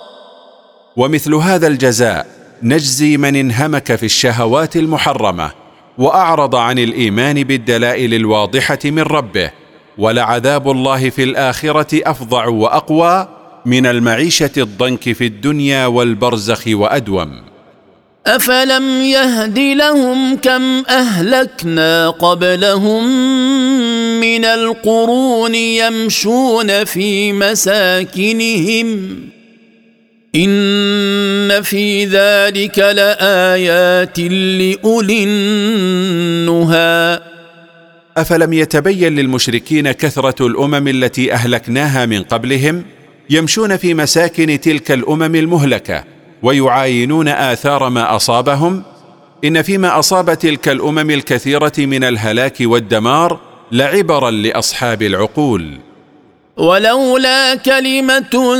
ومثل 0.97 1.33
هذا 1.33 1.67
الجزاء 1.67 2.25
نجزي 2.63 3.17
من 3.17 3.35
انهمك 3.35 3.95
في 3.95 4.05
الشهوات 4.05 4.75
المحرمة 4.75 5.51
وأعرض 5.97 6.55
عن 6.55 6.79
الإيمان 6.79 7.43
بالدلائل 7.43 8.13
الواضحة 8.13 8.79
من 8.85 9.01
ربه 9.01 9.51
ولعذاب 9.97 10.71
الله 10.71 11.09
في 11.09 11.23
الآخرة 11.23 12.01
أفظع 12.09 12.47
وأقوى. 12.47 13.42
من 13.65 13.85
المعيشة 13.85 14.51
الضنك 14.57 15.11
في 15.11 15.25
الدنيا 15.25 15.85
والبرزخ 15.85 16.63
وأدوم. 16.67 17.41
أفلم 18.27 19.01
يهد 19.01 19.59
لهم 19.59 20.35
كم 20.35 20.83
أهلكنا 20.89 22.09
قبلهم 22.09 23.03
من 24.19 24.45
القرون 24.45 25.55
يمشون 25.55 26.83
في 26.83 27.33
مساكنهم. 27.33 29.19
إن 30.35 31.61
في 31.61 32.05
ذلك 32.05 32.79
لآيات 32.79 34.19
لأولي 34.19 35.23
النهى. 35.23 37.19
أفلم 38.17 38.53
يتبين 38.53 39.15
للمشركين 39.15 39.91
كثرة 39.91 40.47
الأمم 40.47 40.87
التي 40.87 41.33
أهلكناها 41.33 42.05
من 42.05 42.23
قبلهم؟ 42.23 42.83
يمشون 43.29 43.77
في 43.77 43.93
مساكن 43.93 44.59
تلك 44.59 44.91
الأمم 44.91 45.35
المهلكة 45.35 46.03
ويعاينون 46.43 47.27
آثار 47.27 47.89
ما 47.89 48.15
أصابهم. 48.15 48.83
إن 49.43 49.61
فيما 49.61 49.99
أصاب 49.99 50.33
تلك 50.33 50.69
الأمم 50.69 51.11
الكثيرة 51.11 51.71
من 51.77 52.03
الهلاك 52.03 52.57
والدمار 52.61 53.39
لعبرا 53.71 54.31
لأصحاب 54.31 55.01
العقول. 55.01 55.77
ولولا 56.57 57.55
كلمة 57.55 58.55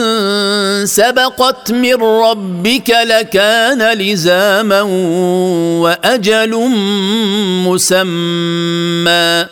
سبقت 0.85 1.71
من 1.71 1.95
ربك 2.03 2.89
لكان 2.89 3.97
لزاما 3.97 4.81
وأجل 5.81 6.69
مسمى. 7.67 9.45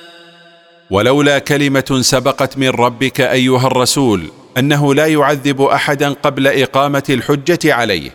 ولولا 0.92 1.40
كلمة 1.40 2.00
سبقت 2.02 2.58
من 2.58 2.70
ربك 2.70 3.22
أيها 3.22 3.68
الرسول 3.68 4.41
أنه 4.58 4.94
لا 4.94 5.08
يعذب 5.08 5.62
أحدا 5.62 6.10
قبل 6.10 6.48
إقامة 6.48 7.04
الحجة 7.10 7.74
عليه 7.74 8.12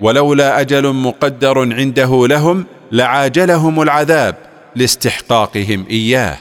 ولولا 0.00 0.60
أجل 0.60 0.92
مقدر 0.92 1.58
عنده 1.58 2.26
لهم 2.26 2.66
لعاجلهم 2.92 3.82
العذاب 3.82 4.36
لاستحقاقهم 4.76 5.86
إياه. 5.90 6.38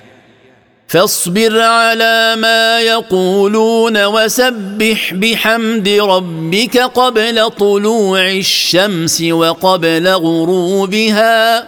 فاصبر 0.88 1.62
على 1.62 2.36
ما 2.38 2.80
يقولون 2.82 4.06
وسبح 4.06 5.14
بحمد 5.14 5.88
ربك 5.88 6.78
قبل 6.78 7.50
طلوع 7.50 8.32
الشمس 8.32 9.22
وقبل 9.22 10.08
غروبها. 10.08 11.68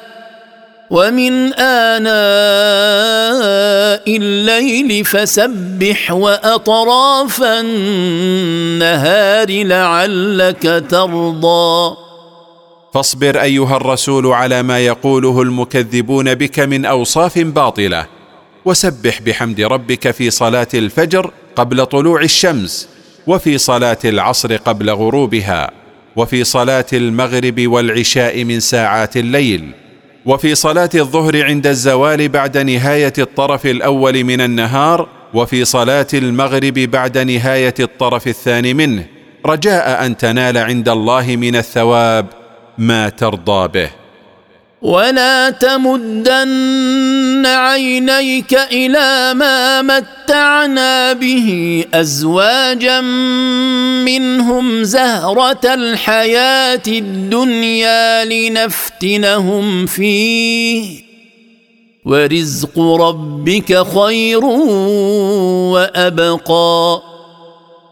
ومن 0.89 1.53
اناء 1.53 2.05
الليل 4.17 5.05
فسبح 5.05 6.11
واطراف 6.11 7.43
النهار 7.43 8.03
لعلك 9.63 10.83
ترضى. 10.89 11.95
فاصبر 12.93 13.41
أيها 13.41 13.77
الرسول 13.77 14.27
على 14.27 14.63
ما 14.63 14.79
يقوله 14.79 15.41
المكذبون 15.41 16.33
بك 16.33 16.59
من 16.59 16.85
أوصاف 16.85 17.39
باطلة 17.39 18.07
وسبح 18.65 19.21
بحمد 19.21 19.61
ربك 19.61 20.11
في 20.11 20.29
صلاة 20.29 20.67
الفجر 20.73 21.31
قبل 21.55 21.85
طلوع 21.85 22.21
الشمس 22.21 22.89
وفي 23.27 23.57
صلاة 23.57 23.97
العصر 24.05 24.55
قبل 24.55 24.89
غروبها 24.89 25.71
وفي 26.15 26.43
صلاة 26.43 26.85
المغرب 26.93 27.67
والعشاء 27.67 28.43
من 28.43 28.59
ساعات 28.59 29.17
الليل. 29.17 29.71
وفي 30.25 30.55
صلاة 30.55 30.89
الظهر 30.95 31.43
عند 31.45 31.67
الزوال 31.67 32.29
بعد 32.29 32.57
نهاية 32.57 33.13
الطرف 33.17 33.65
الأول 33.65 34.23
من 34.23 34.41
النهار 34.41 35.07
وفي 35.33 35.65
صلاة 35.65 36.07
المغرب 36.13 36.73
بعد 36.73 37.17
نهاية 37.17 37.73
الطرف 37.79 38.27
الثاني 38.27 38.73
منه. 38.73 39.05
رجاء 39.45 40.05
أن 40.05 40.17
تنال 40.17 40.57
عند 40.57 40.89
الله 40.89 41.35
من 41.35 41.55
الثواب 41.55 42.25
ما 42.77 43.09
ترضى 43.09 43.67
به. 43.67 44.04
ولا 44.81 45.49
تمدن 45.49 47.45
عينيك 47.45 48.53
إلى 48.53 49.33
ما 49.33 49.81
متعنا 49.81 51.13
به 51.13 51.83
ازواجا 51.93 53.01
منهم 54.05 54.83
زهره 54.83 55.73
الحياة 55.73 56.81
الدنيا 56.87 58.25
لنفتنهم 58.25 59.85
فيه 59.85 61.05
ورزق 62.05 62.79
ربك 62.79 63.83
خير 63.87 64.45
وابقى 65.73 67.01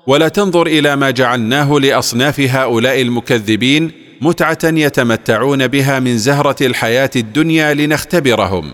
ولا 0.08 0.28
تنظر 0.28 0.68
إلى 0.68 0.96
ما 0.96 1.12
جعلناه 1.12 1.80
لاصناف 1.80 2.40
هؤلاء 2.40 3.02
المكذبين 3.02 4.03
متعة 4.24 4.58
يتمتعون 4.64 5.68
بها 5.68 6.00
من 6.00 6.18
زهرة 6.18 6.56
الحياة 6.62 7.10
الدنيا 7.16 7.74
لنختبرهم. 7.74 8.74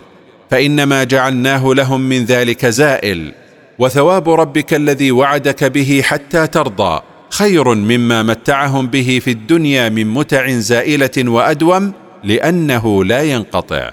فإنما 0.52 1.04
جعلناه 1.04 1.74
لهم 1.74 2.02
من 2.02 2.26
ذلك 2.26 2.66
زائل. 2.66 3.34
وثواب 3.80 4.30
ربك 4.30 4.74
الذي 4.74 5.12
وعدك 5.12 5.64
به 5.64 6.02
حتى 6.04 6.48
ترضى. 6.48 7.02
خير 7.30 7.74
مما 7.74 8.24
متعهم 8.24 8.88
به 8.88 9.22
في 9.24 9.32
الدنيا 9.32 9.90
من 9.90 10.08
متع 10.08 10.50
زائلة 10.50 11.10
وأدوم 11.18 11.94
لأنه 12.24 13.04
لا 13.04 13.22
ينقطع. 13.22 13.92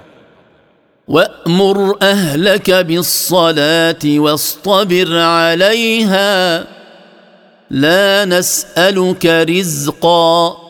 وأمر 1.08 1.96
أهلك 2.02 2.70
بالصلاة 2.70 4.04
واصطبر 4.04 5.18
عليها. 5.18 6.66
لا 7.70 8.24
نسألك 8.24 9.26
رزقا. 9.26 10.65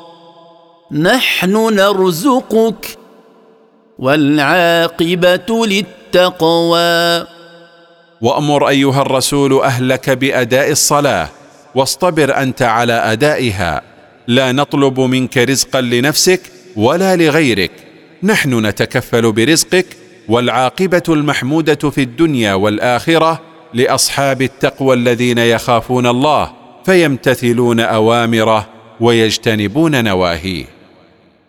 نحن 0.92 1.74
نرزقك 1.74 2.98
والعاقبة 3.98 5.66
للتقوى. 5.66 7.26
وأمر 8.20 8.68
أيها 8.68 9.02
الرسول 9.02 9.60
أهلك 9.60 10.10
بأداء 10.10 10.70
الصلاة 10.70 11.28
واصطبر 11.74 12.36
أنت 12.42 12.62
على 12.62 12.92
أدائها. 12.92 13.82
لا 14.26 14.52
نطلب 14.52 15.00
منك 15.00 15.38
رزقا 15.38 15.80
لنفسك 15.80 16.40
ولا 16.76 17.16
لغيرك. 17.16 17.72
نحن 18.22 18.66
نتكفل 18.66 19.32
برزقك 19.32 19.86
والعاقبة 20.28 21.02
المحمودة 21.08 21.90
في 21.90 22.02
الدنيا 22.02 22.54
والآخرة 22.54 23.40
لأصحاب 23.74 24.42
التقوى 24.42 24.94
الذين 24.94 25.38
يخافون 25.38 26.06
الله 26.06 26.52
فيمتثلون 26.84 27.80
أوامره 27.80 28.68
ويجتنبون 29.00 30.04
نواهيه. 30.04 30.75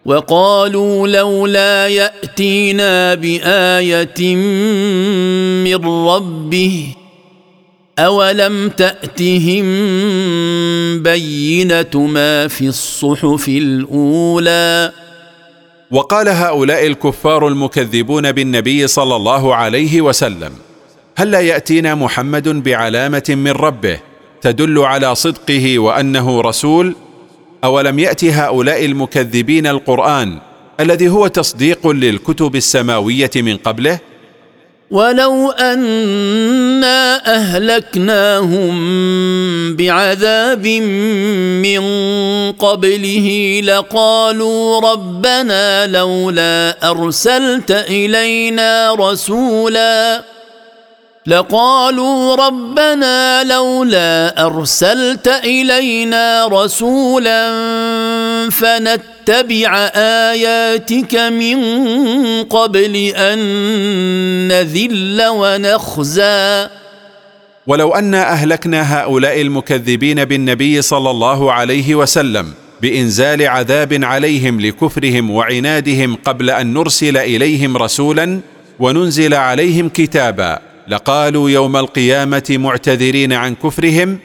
وقالوا 0.08 1.08
لولا 1.08 1.88
يأتينا 1.88 3.16
بآية 3.16 4.36
من 5.64 6.08
ربه 6.08 6.88
أولم 8.00 8.70
تأتهم 8.70 9.66
بينة 11.04 11.96
ما 11.96 12.48
في 12.48 12.68
الصحف 12.68 13.48
الأولى؟ 13.48 14.92
وقال 15.92 16.30
هؤلاء 16.30 16.88
الكفار 16.88 17.48
المكذبون 17.48 18.32
بالنبي 18.32 18.88
صلى 18.88 19.16
الله 19.16 19.56
عليه 19.56 20.02
وسلم 20.02 20.52
هل 21.16 21.32
لا 21.32 21.40
يأتينا 21.40 21.96
محمد 21.96 22.50
بعلامة 22.64 23.24
من 23.30 23.52
ربه 23.52 24.00
تدل 24.42 24.80
على 24.80 25.16
صدقه 25.16 25.80
وأنه 25.80 26.42
رسول؟ 26.42 26.96
أولم 27.64 28.00
يأت 28.00 28.26
هؤلاء 28.26 28.86
المكذبين 28.86 29.68
القرآن 29.68 30.38
الذي 30.80 31.10
هو 31.10 31.28
تصديق 31.28 31.88
للكتب 31.88 32.56
السماوية 32.56 33.32
من 33.36 33.58
قبله؟ 33.58 34.00
ولو 34.92 35.52
أنا 35.52 37.36
أهلكناهم 37.36 38.76
بعذاب 39.76 40.68
من 41.68 41.82
قبله 42.52 43.60
لقالوا 43.64 44.92
ربنا 44.92 45.88
لولا 45.88 46.90
أرسلت 46.92 47.72
إلينا 47.72 48.94
رسولا 48.94 50.24
لقالوا 51.28 52.36
ربنا 52.36 53.44
لولا 53.44 54.46
أرسلت 54.46 55.28
إلينا 55.28 56.48
رسولا 56.48 57.50
فنتبع 58.50 59.78
آياتك 60.32 61.16
من 61.16 61.58
قبل 62.44 62.96
أن 63.16 63.38
نذل 64.48 65.24
ونخزى. 65.28 66.68
ولو 67.68 67.96
انا 67.96 68.32
أهلكنا 68.32 69.00
هؤلاء 69.00 69.42
المكذبين 69.42 70.26
بالنبي 70.26 70.82
صلى 70.82 71.10
الله 71.10 71.52
عليه 71.54 71.96
وسلم 71.96 72.54
بإنزال 72.82 73.48
عذاب 73.48 74.04
عليهم 74.04 74.62
لكفرهم 74.62 75.32
وعنادهم 75.32 76.16
قبل 76.16 76.50
أن 76.50 76.74
نرسل 76.74 77.18
إليهم 77.18 77.78
رسولا 77.78 78.40
وننزل 78.80 79.34
عليهم 79.34 79.90
كتابا. 79.90 80.67
لقالوا 80.88 81.50
يوم 81.50 81.78
القيامة 81.78 82.44
معتذرين 82.50 83.34
عن 83.34 83.56
كفرهم 83.56 84.20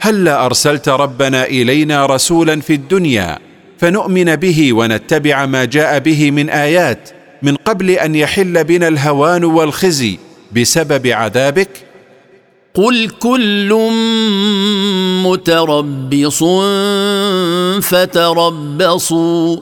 هل 0.00 0.28
أرسلت 0.28 0.88
ربنا 0.88 1.44
إلينا 1.44 2.06
رسولا 2.06 2.60
في 2.60 2.72
الدنيا 2.74 3.38
فنؤمن 3.78 4.36
به 4.36 4.72
ونتبع 4.72 5.46
ما 5.46 5.64
جاء 5.64 5.98
به 5.98 6.30
من 6.30 6.50
آيات 6.50 7.10
من 7.42 7.56
قبل 7.56 7.90
أن 7.90 8.14
يحل 8.14 8.64
بنا 8.64 8.88
الهوان 8.88 9.44
والخزي 9.44 10.18
بسبب 10.52 11.06
عذابك؟ 11.06 11.68
قل 12.74 13.08
كل 13.08 13.90
متربص 15.24 16.44
فتربصوا 17.88 19.56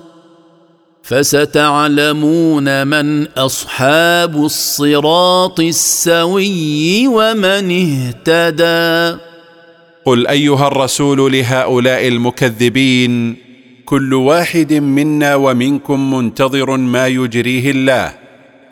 فستعلمون 1.13 2.87
من 2.87 3.27
أصحاب 3.29 4.45
الصراط 4.45 5.61
السوي 5.61 7.09
ومن 7.09 7.65
اهتدى. 7.71 9.19
قل 10.05 10.27
أيها 10.27 10.67
الرسول 10.67 11.33
لهؤلاء 11.33 12.09
المكذبين 12.09 13.37
كل 13.85 14.15
واحد 14.15 14.73
منا 14.73 15.35
ومنكم 15.35 16.15
منتظر 16.15 16.77
ما 16.77 17.07
يجريه 17.07 17.71
الله. 17.71 18.13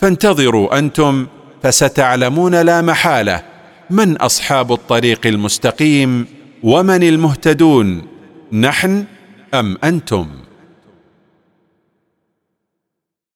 فانتظروا 0.01 0.79
أنتم 0.79 1.27
فستعلمون 1.63 2.55
لا 2.63 2.83
محالة 2.83 3.43
من 3.91 4.17
أصحاب 4.17 4.73
الطريق 4.73 5.27
المستقيم 5.27 6.27
ومن 6.63 7.03
المهتدون. 7.03 8.03
نحن 8.53 9.05
أم 9.55 9.77
أنتم؟ 9.85 10.40